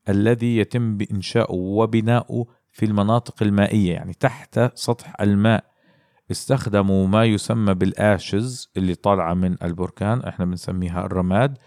الذي 0.08 0.56
يتم 0.56 0.96
بإنشاؤه 0.96 1.54
وبناؤه 1.56 2.46
في 2.72 2.86
المناطق 2.86 3.42
المائية 3.42 3.92
يعني 3.92 4.12
تحت 4.14 4.60
سطح 4.74 5.20
الماء 5.20 5.64
استخدموا 6.30 7.06
ما 7.06 7.24
يسمى 7.24 7.74
بالآشز 7.74 8.70
اللي 8.76 8.94
طالعة 8.94 9.34
من 9.34 9.56
البركان 9.62 10.20
إحنا 10.20 10.44
بنسميها 10.44 11.06
الرماد 11.06 11.58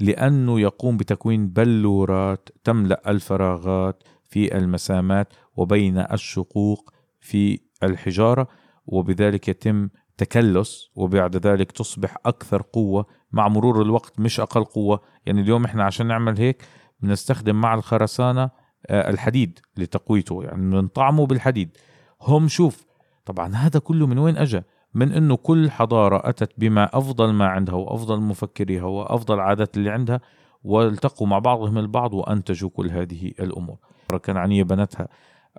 لأنه 0.00 0.60
يقوم 0.60 0.96
بتكوين 0.96 1.48
بلورات 1.48 2.48
تملأ 2.64 3.10
الفراغات 3.10 4.02
في 4.28 4.58
المسامات 4.58 5.32
وبين 5.56 5.98
الشقوق 5.98 6.91
في 7.22 7.60
الحجارة 7.82 8.48
وبذلك 8.86 9.48
يتم 9.48 9.88
تكلس 10.16 10.90
وبعد 10.94 11.46
ذلك 11.46 11.72
تصبح 11.72 12.16
أكثر 12.26 12.62
قوة 12.62 13.06
مع 13.32 13.48
مرور 13.48 13.82
الوقت 13.82 14.20
مش 14.20 14.40
أقل 14.40 14.64
قوة. 14.64 15.00
يعني 15.26 15.40
اليوم 15.40 15.64
إحنا 15.64 15.84
عشان 15.84 16.06
نعمل 16.06 16.38
هيك 16.38 16.62
بنستخدم 17.00 17.60
مع 17.60 17.74
الخرسانة 17.74 18.50
آه، 18.86 19.10
الحديد 19.10 19.58
لتقويته 19.76 20.44
يعني 20.44 20.70
بنطعمه 20.70 21.26
بالحديد. 21.26 21.76
هم 22.22 22.48
شوف 22.48 22.86
طبعا 23.24 23.54
هذا 23.54 23.80
كله 23.80 24.06
من 24.06 24.18
وين 24.18 24.36
أجا؟ 24.36 24.64
من 24.94 25.12
أنه 25.12 25.36
كل 25.36 25.70
حضارة 25.70 26.28
أتت 26.28 26.52
بما 26.58 26.98
أفضل 26.98 27.32
ما 27.32 27.46
عندها 27.46 27.74
وأفضل 27.74 28.20
مفكريها 28.20 28.84
وأفضل 28.84 29.40
عادات 29.40 29.76
اللي 29.76 29.90
عندها 29.90 30.20
والتقوا 30.64 31.26
مع 31.26 31.38
بعضهم 31.38 31.78
البعض 31.78 32.14
وأنتجوا 32.14 32.70
كل 32.70 32.90
هذه 32.90 33.32
الأمور. 33.40 33.76
كنعانية 34.24 34.62
بنتها. 34.62 35.08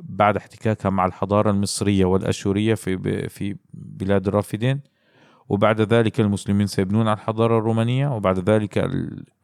بعد 0.02 0.38
احتكاكها 0.38 0.90
مع 0.90 1.06
الحضارة 1.06 1.52
المصرية 1.52 2.06
والأشورية 2.06 2.74
في 2.74 3.30
في 3.30 3.56
بلاد 3.74 4.28
الرافدين 4.28 4.82
وبعد 5.50 5.82
ذلك 5.82 6.20
المسلمين 6.20 6.68
سيبنون 6.68 7.08
على 7.08 7.18
الحضارة 7.18 7.58
الرومانية 7.58 8.08
وبعد 8.16 8.50
ذلك 8.50 8.90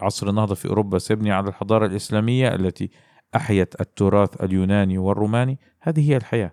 عصر 0.01 0.29
النهضة 0.29 0.55
في 0.55 0.67
أوروبا 0.67 0.97
سيبني 0.97 1.31
على 1.31 1.49
الحضارة 1.49 1.85
الإسلامية 1.85 2.55
التي 2.55 2.89
أحيت 3.35 3.81
التراث 3.81 4.43
اليوناني 4.43 4.97
والروماني. 4.97 5.59
هذه 5.81 6.11
هي 6.11 6.17
الحياة. 6.17 6.51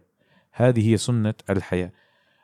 هذه 0.53 0.91
هي 0.93 0.97
سنة 0.97 1.35
الحياة. 1.51 1.93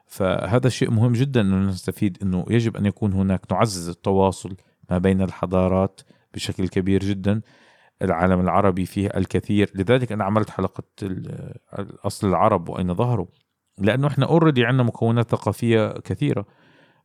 فهذا 0.06 0.68
شيء 0.68 0.90
مهم 0.90 1.12
جدا 1.12 1.40
أنه 1.40 1.68
نستفيد 1.68 2.18
أنه 2.22 2.44
يجب 2.50 2.76
أن 2.76 2.86
يكون 2.86 3.12
هناك 3.12 3.52
نعزز 3.52 3.88
التواصل 3.88 4.56
ما 4.90 4.98
بين 4.98 5.22
الحضارات 5.22 6.00
بشكل 6.34 6.68
كبير 6.68 7.00
جدا. 7.04 7.40
العالم 8.02 8.40
العربي 8.40 8.86
فيه 8.86 9.08
الكثير. 9.16 9.70
لذلك 9.74 10.12
أنا 10.12 10.24
عملت 10.24 10.50
حلقة 10.50 10.84
أصل 12.04 12.28
العرب 12.28 12.68
وأين 12.68 12.94
ظهروا. 12.94 13.26
لأنه 13.78 14.06
إحنا 14.06 14.26
أوريدي 14.26 14.64
عندنا 14.64 14.82
مكونات 14.82 15.30
ثقافية 15.30 15.92
كثيرة 15.92 16.46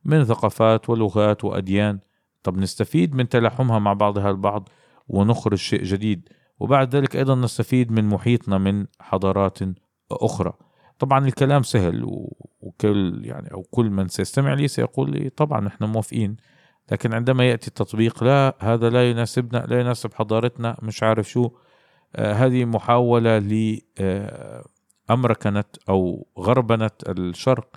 من 0.05 0.23
ثقافات 0.23 0.89
ولغات 0.89 1.43
وأديان. 1.43 1.99
طب 2.43 2.57
نستفيد 2.57 3.15
من 3.15 3.29
تلاحمها 3.29 3.79
مع 3.79 3.93
بعضها 3.93 4.29
البعض 4.29 4.69
ونخرج 5.07 5.57
شيء 5.57 5.83
جديد. 5.83 6.29
وبعد 6.59 6.95
ذلك 6.95 7.15
أيضا 7.15 7.35
نستفيد 7.35 7.91
من 7.91 8.05
محيطنا 8.05 8.57
من 8.57 8.85
حضارات 8.99 9.59
أخرى. 10.11 10.53
طبعا 10.99 11.27
الكلام 11.27 11.63
سهل 11.63 12.05
وكل 12.59 13.21
يعني 13.25 13.53
أو 13.53 13.63
كل 13.63 13.89
من 13.89 14.07
سيستمع 14.07 14.53
لي 14.53 14.67
سيقول 14.67 15.11
لي 15.11 15.29
طبعا 15.29 15.61
نحن 15.61 15.83
موافقين. 15.83 16.37
لكن 16.91 17.13
عندما 17.13 17.49
يأتي 17.49 17.67
التطبيق 17.67 18.23
لا 18.23 18.55
هذا 18.59 18.89
لا 18.89 19.09
يناسبنا 19.09 19.65
لا 19.67 19.79
يناسب 19.79 20.13
حضارتنا 20.13 20.77
مش 20.81 21.03
عارف 21.03 21.29
شو. 21.29 21.49
آه 22.15 22.33
هذه 22.33 22.65
محاولة 22.65 23.37
لأمركنة 25.09 25.59
آه، 25.59 25.89
أو 25.89 26.27
غربنة 26.39 26.91
الشرق. 27.07 27.67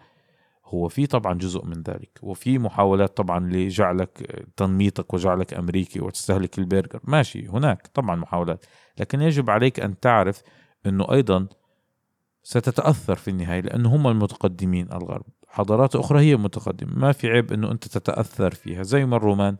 هو 0.67 0.89
في 0.89 1.07
طبعا 1.07 1.35
جزء 1.35 1.65
من 1.65 1.83
ذلك 1.83 2.19
وفي 2.23 2.59
محاولات 2.59 3.17
طبعا 3.17 3.41
لجعلك 3.53 4.45
تنميطك 4.57 5.15
وجعلك 5.15 5.55
أمريكي 5.55 6.01
وتستهلك 6.01 6.59
البرجر. 6.59 7.01
ماشي 7.05 7.49
هناك 7.49 7.87
طبعا 7.95 8.17
محاولات. 8.17 8.67
لكن 9.01 9.23
يجب 9.23 9.51
عليك 9.51 9.81
أن 9.81 10.01
تعرف 10.01 10.43
أنه 10.87 11.13
أيضا 11.13 11.47
ستتأثر 12.43 13.17
في 13.17 13.29
النهاية 13.29 13.61
لأنه 13.61 13.97
هم 13.97 14.07
المتقدمين 14.09 14.93
الغرب. 14.93 15.27
حضارات 15.51 15.97
أخرى 15.97 16.21
هي 16.21 16.37
متقدمة. 16.37 16.99
ما 16.99 17.13
في 17.13 17.29
عيب 17.29 17.53
أنه 17.53 17.71
أنت 17.71 17.89
تتأثر 17.89 18.55
فيها. 18.55 18.83
زي 18.83 19.07
ما 19.07 19.17
الرومان 19.17 19.57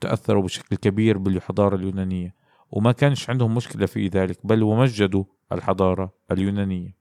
تأثروا 0.00 0.42
بشكل 0.42 0.76
كبير 0.76 1.18
بالحضارة 1.18 1.76
اليونانية 1.76 2.34
وما 2.70 2.92
كانش 2.92 3.30
عندهم 3.30 3.54
مشكلة 3.54 3.86
في 3.86 4.08
ذلك 4.08 4.46
بل 4.46 4.62
ومجدوا 4.62 5.24
الحضارة 5.52 6.12
اليونانية. 6.30 6.96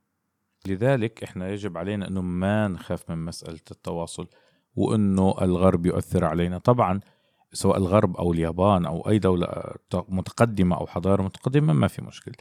لذلك 0.67 1.24
إحنا 1.24 1.50
يجب 1.50 1.78
علينا 1.78 2.08
إنه 2.08 2.22
ما 2.22 2.67
نخاف 2.67 3.10
من 3.10 3.26
مسألة 3.26 3.60
التواصل 3.72 4.28
وإنه 4.76 5.36
الغرب 5.41 5.86
يؤثر 5.86 6.26
علينا. 6.26 6.58
طبعا 6.58 7.00
سواء 7.54 7.78
الغرب 7.78 8.17
أو 8.17 8.34
اليابان 8.34 8.86
أو 8.86 9.10
أي 9.10 9.20
دولة 9.20 9.48
متقدمة 9.94 10.78
أو 10.78 10.88
حضارة 10.88 11.24
متقدمة 11.24 11.74
ما 11.74 11.88
في 11.88 12.02
مشكلة. 12.02 12.36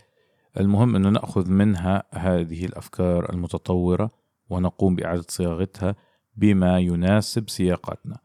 المهم 0.61 0.97
إنه 0.97 1.09
نأخذ 1.09 1.51
منها 1.51 2.03
هذه 2.13 2.65
الأفكار 2.65 3.33
المتطورة 3.33 4.11
ونقوم 4.51 4.95
بإعادة 4.95 5.25
صياغتها 5.29 5.97
بما 6.37 6.79
يناسب 6.79 7.51
سياقاتنا. 7.51 8.19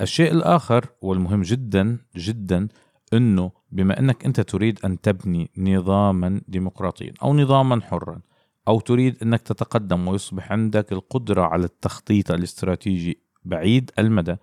الشيء 0.00 0.32
الآخر 0.32 0.86
والمهم 1.02 1.42
جدا 1.42 1.98
جدا 2.16 2.68
إنه 3.12 3.50
بما 3.72 3.98
إنك 3.98 4.24
أنت 4.24 4.40
تريد 4.40 4.78
أن 4.84 5.00
تبني 5.00 5.50
نظاما 5.58 6.40
ديمقراطيا 6.48 7.12
أو 7.22 7.34
نظاما 7.34 7.80
حرا 7.80 8.20
أو 8.68 8.80
تريد 8.80 9.16
إنك 9.22 9.40
تتقدم 9.40 10.08
ويصبح 10.08 10.52
عندك 10.52 10.92
القدرة 10.92 11.42
على 11.42 11.64
التخطيط 11.64 12.30
الاستراتيجي 12.30 13.22
بعيد 13.44 13.90
المدى 13.98 14.36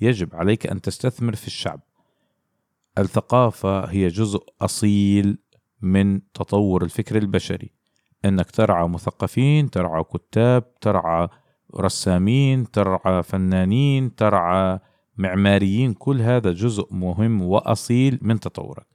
يجب 0.00 0.34
عليك 0.34 0.66
أن 0.66 0.80
تستثمر 0.80 1.34
في 1.34 1.46
الشعب. 1.46 1.80
الثقافة 2.98 3.84
هي 3.84 4.08
جزء 4.08 4.44
أصيل 4.60 5.38
من 5.82 6.32
تطور 6.32 6.84
الفكر 6.84 7.16
البشري. 7.16 7.70
إنك 8.24 8.50
ترعى 8.50 8.88
مثقفين 8.88 9.70
ترعى 9.70 10.04
كتاب 10.04 10.78
ترعى 10.80 11.28
رسامين 11.76 12.70
ترعى 12.70 13.22
فنانين 13.22 14.14
ترعى 14.14 14.78
معماريين. 15.16 15.94
كل 15.94 16.20
هذا 16.20 16.52
جزء 16.52 16.88
مهم 16.90 17.42
وأصيل 17.42 18.18
من 18.22 18.40
تطورك. 18.40 18.86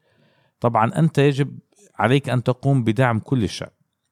طبعا 0.60 1.00
أنت 1.00 1.18
يجب 1.18 1.60
عليك 2.00 2.30
أن 2.30 2.44
تقوم 2.44 2.84
بدعم 2.84 3.20
كل 3.20 3.44
الشعب 3.44 3.72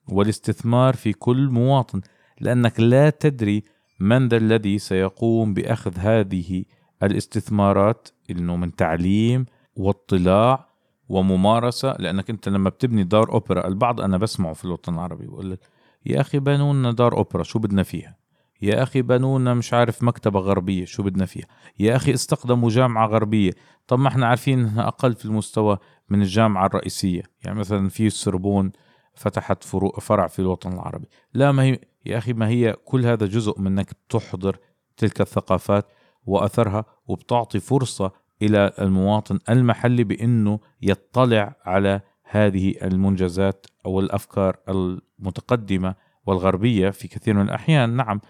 والاستثمار 0.09 0.95
في 0.95 1.13
كل 1.13 1.49
مواطن 1.49 2.01
لأنك 2.41 2.79
لا 2.79 3.09
تدري 3.09 3.63
من 3.99 4.27
ذا 4.27 4.37
الذي 4.37 4.79
سيقوم 4.79 5.53
بأخذ 5.53 5.97
هذه 5.97 6.65
الاستثمارات 7.03 8.07
إنه 8.31 8.55
من 8.55 8.75
تعليم 8.75 9.45
واطلاع 9.75 10.69
وممارسة 11.09 11.95
لأنك 11.99 12.29
أنت 12.29 12.49
لما 12.49 12.69
بتبني 12.69 13.03
دار 13.03 13.31
أوبرا 13.31 13.67
البعض 13.67 14.01
أنا 14.01 14.17
بسمعه 14.17 14.53
في 14.53 14.65
الوطن 14.65 14.93
العربي 14.93 15.27
بقول 15.27 15.51
لك 15.51 15.59
يا 16.05 16.21
أخي 16.21 16.39
بنوا 16.39 16.73
لنا 16.73 16.91
دار 16.91 17.17
أوبرا 17.17 17.43
شو 17.43 17.59
بدنا 17.59 17.83
فيها؟ 17.83 18.17
يا 18.61 18.83
أخي 18.83 19.01
بنوا 19.01 19.39
لنا 19.39 19.53
مش 19.53 19.73
عارف 19.73 20.03
مكتبة 20.03 20.39
غربية 20.39 20.85
شو 20.85 21.03
بدنا 21.03 21.25
فيها؟ 21.25 21.45
يا 21.79 21.95
أخي 21.95 22.13
استخدموا 22.13 22.69
جامعة 22.69 23.07
غربية. 23.07 23.51
طب 23.87 23.99
ما 23.99 24.07
إحنا 24.07 24.27
عارفين 24.27 24.59
إنها 24.59 24.87
أقل 24.87 25.13
في 25.13 25.25
المستوى 25.25 25.77
من 26.09 26.21
الجامعة 26.21 26.65
الرئيسية. 26.65 27.23
يعني 27.43 27.59
مثلا 27.59 27.89
في 27.89 28.07
السربون 28.07 28.71
فتحت 29.13 29.63
فرع 29.99 30.27
في 30.27 30.39
الوطن 30.39 30.73
العربي. 30.73 31.07
لا 31.33 31.51
ما 31.51 31.63
هي 31.63 31.79
يا 32.05 32.17
أخي 32.17 32.33
ما 32.33 32.47
هي 32.47 32.73
كل 32.85 33.05
هذا 33.05 33.25
جزء 33.25 33.59
من 33.59 33.67
أنك 33.67 33.91
تحضر 34.09 34.57
تلك 34.97 35.21
الثقافات 35.21 35.85
وأثرها 36.25 36.85
وبتعطي 37.07 37.59
فرصة 37.59 38.11
إلى 38.41 38.71
المواطن 38.79 39.39
المحلي 39.49 40.03
بأنه 40.03 40.59
يطلع 40.81 41.55
على 41.65 42.01
هذه 42.23 42.75
المنجزات 42.83 43.65
أو 43.85 43.99
الأفكار 43.99 44.57
المتقدمة 44.69 45.95
والغربية 46.25 46.89
في 46.89 47.07
كثير 47.07 47.33
من 47.33 47.41
الأحيان. 47.41 47.89
نعم 47.89 48.21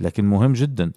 لكن 0.00 0.24
مهم 0.24 0.52
جدا. 0.52 0.92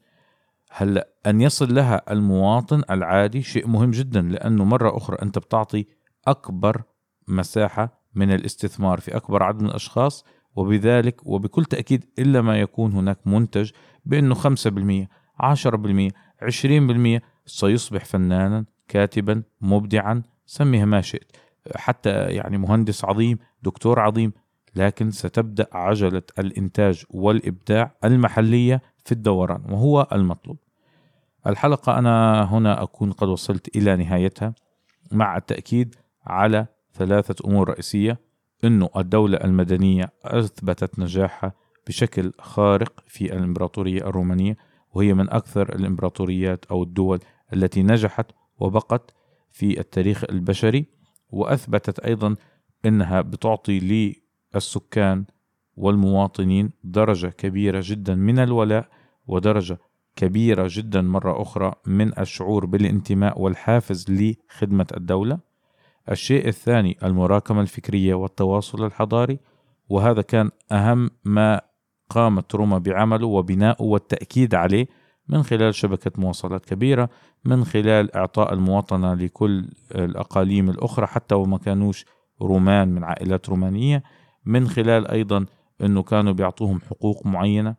هلا 0.71 1.07
أن 1.25 1.41
يصل 1.41 1.75
لها 1.75 2.01
المواطن 2.11 2.83
العادي 2.89 3.41
شيء 3.41 3.67
مهم 3.67 3.91
جدا 3.91 4.21
لأنه 4.21 4.65
مرة 4.65 4.97
أخرى 4.97 5.17
أنت 5.21 5.39
بتعطي 5.39 5.85
أكبر 6.27 6.83
مساحة 7.27 8.01
من 8.15 8.31
الاستثمار 8.31 8.99
في 8.99 9.15
أكبر 9.15 9.43
عدد 9.43 9.61
من 9.61 9.69
الأشخاص 9.69 10.25
وبذلك 10.55 11.27
وبكل 11.27 11.65
تأكيد 11.65 12.05
إلا 12.19 12.41
ما 12.41 12.59
يكون 12.59 12.91
هناك 12.93 13.27
منتج 13.27 13.71
بأنه 14.05 14.35
5% 14.35 15.07
10% 15.39 16.11
20% 16.43 17.21
سيصبح 17.59 18.05
فنانا 18.05 18.65
كاتبا 18.87 19.43
مبدعا 19.61 20.23
سميها 20.45 20.85
ما 20.85 21.01
شئت. 21.01 21.37
حتى 21.75 22.09
يعني 22.09 22.57
مهندس 22.57 23.05
عظيم 23.05 23.37
دكتور 23.63 23.99
عظيم 23.99 24.33
لكن 24.75 25.11
ستبدأ 25.11 25.67
عجلة 25.71 26.23
الإنتاج 26.39 27.03
والإبداع 27.09 27.95
المحلية 28.03 28.81
في 29.05 29.11
الدوران 29.11 29.61
وهو 29.69 30.07
المطلوب. 30.11 30.57
الحلقة 31.47 31.97
أنا 31.99 32.43
هنا 32.43 32.83
أكون 32.83 33.11
قد 33.11 33.27
وصلت 33.27 33.75
إلى 33.75 33.95
نهايتها 33.95 34.53
مع 35.11 35.37
التأكيد 35.37 35.95
على 36.25 36.65
ثلاثة 36.93 37.35
أمور 37.47 37.69
رئيسية. 37.69 38.31
أنه 38.63 38.89
الدولة 38.97 39.37
المدنية 39.37 40.13
أثبتت 40.25 40.99
نجاحها 40.99 41.53
بشكل 41.87 42.31
خارق 42.39 43.03
في 43.07 43.33
الإمبراطورية 43.33 44.01
الرومانية 44.01 44.57
وهي 44.93 45.13
من 45.13 45.29
أكثر 45.29 45.75
الإمبراطوريات 45.75 46.65
أو 46.65 46.83
الدول 46.83 47.19
التي 47.53 47.83
نجحت 47.83 48.25
وبقت 48.59 49.13
في 49.51 49.79
التاريخ 49.79 50.23
البشري 50.23 50.85
وأثبتت 51.29 51.99
أيضا 51.99 52.35
أنها 52.85 53.21
بتعطي 53.21 54.13
للسكان 54.55 55.25
والمواطنين 55.77 56.71
درجة 56.83 57.27
كبيرة 57.27 57.81
جدا 57.83 58.15
من 58.15 58.39
الولاء 58.39 58.87
ودرجة 59.27 59.77
كبيرة 60.15 60.67
جدا 60.69 61.01
مرة 61.01 61.41
أخرى 61.41 61.73
من 61.85 62.19
الشعور 62.19 62.65
بالانتماء 62.65 63.41
والحافز 63.41 64.05
لخدمة 64.09 64.87
الدولة. 64.97 65.39
الشيء 66.11 66.47
الثاني 66.47 66.97
المراكمة 67.03 67.61
الفكرية 67.61 68.13
والتواصل 68.13 68.85
الحضاري 68.85 69.39
وهذا 69.89 70.21
كان 70.21 70.51
أهم 70.71 71.09
ما 71.25 71.61
قامت 72.09 72.55
روما 72.55 72.77
بعمله 72.77 73.27
وبناؤه 73.27 73.81
والتأكيد 73.81 74.55
عليه 74.55 74.87
من 75.27 75.43
خلال 75.43 75.75
شبكة 75.75 76.11
مواصلات 76.17 76.65
كبيرة 76.65 77.09
من 77.45 77.65
خلال 77.65 78.15
إعطاء 78.15 78.53
المواطنة 78.53 79.13
لكل 79.13 79.69
الأقاليم 79.95 80.69
الأخرى 80.69 81.07
حتى 81.07 81.35
وما 81.35 81.57
كانوش 81.57 82.05
رومان 82.41 82.87
من 82.87 83.03
عائلات 83.03 83.49
رومانية 83.49 84.03
من 84.45 84.67
خلال 84.67 85.07
أيضا 85.07 85.45
أنه 85.81 86.03
كانوا 86.03 86.33
بيعطوهم 86.33 86.79
حقوق 86.89 87.25
معينة. 87.25 87.75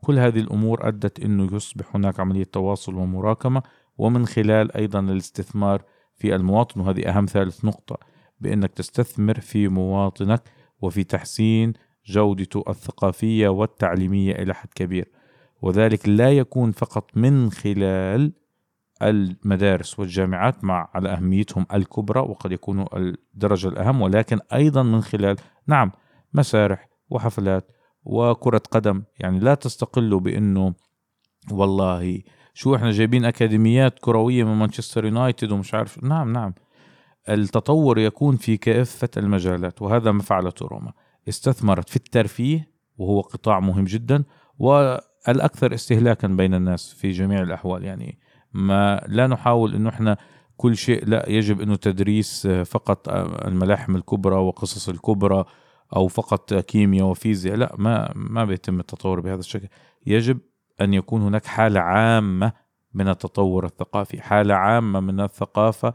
كل 0.00 0.18
هذه 0.18 0.40
الأمور 0.40 0.88
أدت 0.88 1.20
أنه 1.20 1.54
يصبح 1.54 1.96
هناك 1.96 2.20
عملية 2.20 2.44
تواصل 2.44 2.94
ومراكمة 2.94 3.62
ومن 3.98 4.26
خلال 4.26 4.76
أيضا 4.76 5.00
الاستثمار 5.00 5.82
في 6.14 6.34
المواطن 6.34 6.80
وهذه 6.80 7.08
أهم 7.08 7.26
ثالث 7.26 7.64
نقطة 7.64 7.98
بأنك 8.40 8.72
تستثمر 8.72 9.40
في 9.40 9.68
مواطنك 9.68 10.42
وفي 10.82 11.04
تحسين 11.04 11.72
جودته 12.06 12.64
الثقافية 12.68 13.48
والتعليمية 13.48 14.32
إلى 14.32 14.54
حد 14.54 14.68
كبير. 14.74 15.19
وذلك 15.62 16.08
لا 16.08 16.32
يكون 16.32 16.72
فقط 16.72 17.16
من 17.16 17.50
خلال 17.50 18.32
المدارس 19.02 19.98
والجامعات 19.98 20.64
مع 20.64 20.90
على 20.94 21.08
أهميتهم 21.08 21.66
الكبرى 21.74 22.20
وقد 22.20 22.52
يكونوا 22.52 22.86
الدرجة 22.98 23.68
الأهم 23.68 24.02
ولكن 24.02 24.38
أيضا 24.52 24.82
من 24.82 25.00
خلال 25.00 25.36
نعم 25.66 25.92
مسارح 26.34 26.88
وحفلات 27.10 27.72
وكرة 28.04 28.62
قدم. 28.70 29.02
يعني 29.18 29.38
لا 29.38 29.54
تستقلوا 29.54 30.20
بأنه 30.20 30.74
والله 31.50 32.22
شو 32.54 32.74
إحنا 32.74 32.90
جايبين 32.90 33.24
أكاديميات 33.24 33.98
كروية 33.98 34.44
من 34.44 34.54
مانشستر 34.54 35.04
يونايتد 35.04 35.52
ومش 35.52 35.74
عارف. 35.74 36.04
نعم 36.04 36.32
نعم. 36.32 36.54
التطور 37.28 37.98
يكون 37.98 38.36
في 38.36 38.56
كافة 38.56 39.08
المجالات 39.16 39.82
وهذا 39.82 40.12
ما 40.12 40.22
فعلته 40.22 40.66
روما. 40.66 40.92
استثمرت 41.28 41.88
في 41.88 41.96
الترفيه 41.96 42.70
وهو 42.98 43.20
قطاع 43.20 43.60
مهم 43.60 43.84
جدا 43.84 44.24
والاكثر 45.28 45.74
استهلاكا 45.74 46.28
بين 46.28 46.54
الناس 46.54 46.94
في 46.94 47.10
جميع 47.10 47.42
الأحوال 47.42 47.84
يعني 47.84 48.18
ما 48.52 49.04
لا 49.08 49.26
نحاول 49.26 49.74
إنه 49.74 49.88
إحنا 49.88 50.16
كل 50.56 50.76
شيء 50.76 51.06
لا 51.06 51.28
يجب 51.28 51.60
إنه 51.60 51.76
تدريس 51.76 52.46
فقط 52.46 53.08
الملاحم 53.46 53.96
الكبرى 53.96 54.36
وقصص 54.36 54.88
الكبرى 54.88 55.44
أو 55.96 56.08
فقط 56.08 56.54
كيمياء 56.54 57.06
وفيزياء 57.06 57.56
لا 57.56 57.74
ما 57.78 58.12
ما 58.14 58.44
بيتم 58.44 58.80
التطور 58.80 59.20
بهذا 59.20 59.40
الشكل. 59.40 59.68
يجب 60.06 60.38
أن 60.80 60.94
يكون 60.94 61.22
هناك 61.22 61.46
حالة 61.46 61.80
عامة 61.80 62.52
من 62.94 63.08
التطور 63.08 63.64
الثقافي 63.64 64.22
حالة 64.22 64.54
عامة 64.54 65.00
من 65.00 65.20
الثقافة 65.20 65.94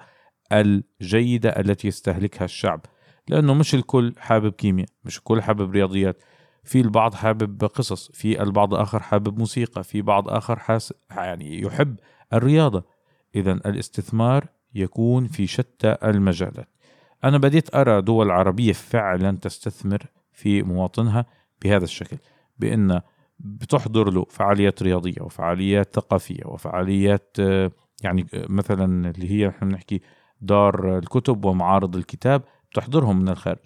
الجيدة 0.51 1.49
التي 1.49 1.87
يستهلكها 1.87 2.45
الشعب 2.45 2.81
لأنه 3.27 3.53
مش 3.53 3.75
الكل 3.75 4.13
حابب 4.17 4.51
كيمياء 4.51 4.87
مش 5.03 5.17
الكل 5.17 5.41
حابب 5.41 5.71
رياضيات. 5.71 6.23
في 6.65 6.81
البعض 6.81 7.13
حابب 7.13 7.63
قصص 7.65 8.11
في 8.11 8.41
البعض 8.41 8.73
آخر 8.73 8.99
حابب 8.99 9.39
موسيقى 9.39 9.83
في 9.83 10.01
بعض 10.01 10.29
آخر 10.29 10.59
حاس 10.59 10.93
يعني 11.11 11.61
يحب 11.61 11.95
الرياضة. 12.33 12.83
إذا 13.35 13.51
الاستثمار 13.51 14.47
يكون 14.75 15.27
في 15.27 15.47
شتى 15.47 15.97
المجالات. 16.03 16.69
أنا 17.23 17.37
بديت 17.37 17.75
أرى 17.75 18.01
دول 18.01 18.31
عربية 18.31 18.73
فعلا 18.73 19.37
تستثمر 19.37 20.05
في 20.33 20.63
مواطنها 20.63 21.25
بهذا 21.63 21.83
الشكل 21.83 22.17
بأن 22.57 23.01
بتحضر 23.39 24.09
له 24.09 24.25
فعاليات 24.29 24.83
رياضية 24.83 25.21
وفعاليات 25.21 25.95
ثقافية 25.95 26.45
وفعاليات 26.45 27.37
يعني 28.03 28.27
مثلا 28.33 29.09
اللي 29.09 29.31
هي 29.31 29.49
إحنا 29.49 29.67
بنحكي 29.69 30.01
دار 30.41 30.97
الكتب 30.97 31.45
ومعارض 31.45 31.95
الكتاب 31.95 32.41
بتحضرهم 32.71 33.19
من 33.21 33.29
الخارج. 33.29 33.65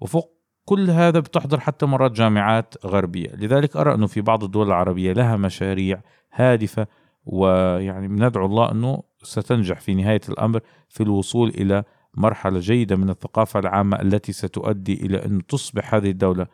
وفوق 0.00 0.33
كل 0.64 0.90
هذا 0.90 1.20
بتحضر 1.20 1.60
حتى 1.60 1.86
مرات 1.86 2.12
جامعات 2.12 2.74
غربية 2.86 3.30
لذلك 3.34 3.76
أرى 3.76 3.94
أنه 3.94 4.06
في 4.06 4.20
بعض 4.20 4.44
الدول 4.44 4.66
العربية 4.66 5.12
لها 5.12 5.36
مشاريع 5.36 6.00
هادفة 6.32 6.86
ويعني 7.24 8.08
بندعو 8.08 8.46
الله 8.46 8.72
أنه 8.72 9.02
ستنجح 9.22 9.80
في 9.80 9.94
نهاية 9.94 10.20
الأمر 10.28 10.60
في 10.88 11.02
الوصول 11.02 11.48
إلى 11.48 11.84
مرحلة 12.14 12.58
جيدة 12.58 12.96
من 12.96 13.10
الثقافة 13.10 13.60
العامة 13.60 14.00
التي 14.00 14.32
ستؤدي 14.32 15.06
إلى 15.06 15.24
أن 15.24 15.46
تصبح 15.46 15.94
هذه 15.94 16.10
الدولة 16.10 16.46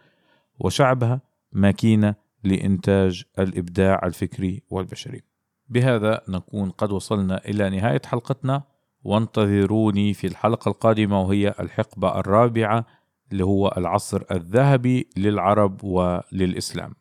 وشعبها 0.59 1.21
ماكينة 1.53 2.15
لإنتاج 2.45 3.25
الإبداع 3.39 4.01
الفكري 4.05 4.63
والبشري. 4.71 5.23
بهذا 5.69 6.21
نكون 6.29 6.71
قد 6.71 6.93
وصلنا 6.93 7.41
إلى 7.49 7.71
نهاية 7.71 8.01
حلقتنا 8.07 8.63
وانتظروني 9.03 10.15
في 10.15 10.27
الحلقة 10.27 10.69
القادمة 10.69 11.21
وهي 11.21 11.55
الحقبة 11.61 12.19
الرابعة 12.19 12.87
اللي 13.33 13.45
هو 13.45 13.75
العصر 13.77 14.23
الذهبي 14.31 15.09
للعرب 15.17 15.85
وللإسلام. 15.85 16.95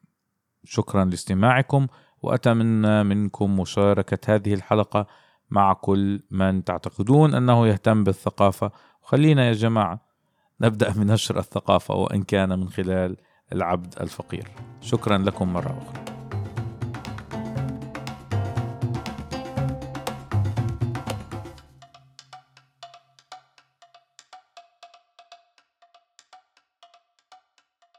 شكرا 0.63 1.05
لاستماعكم 1.05 1.87
وأتمنى 2.21 3.03
منكم 3.03 3.59
مشاركة 3.59 4.35
هذه 4.35 4.53
الحلقة 4.53 5.07
مع 5.49 5.73
كل 5.73 6.21
من 6.31 6.63
تعتقدون 6.63 7.35
أنه 7.35 7.67
يهتم 7.67 8.03
بالثقافة. 8.03 8.71
وخلينا 9.03 9.47
يا 9.47 9.53
جماعة 9.53 10.01
نبدأ 10.61 10.93
من 10.97 11.07
نشر 11.07 11.39
الثقافة 11.39 11.95
وإن 11.95 12.23
كان 12.23 12.59
من 12.59 12.69
خلال 12.69 13.17
العبد 13.53 14.01
الفقير. 14.01 14.47
شكرا 14.81 15.17
لكم 15.17 15.53
مرة 15.53 15.77
أخرى. 15.81 16.08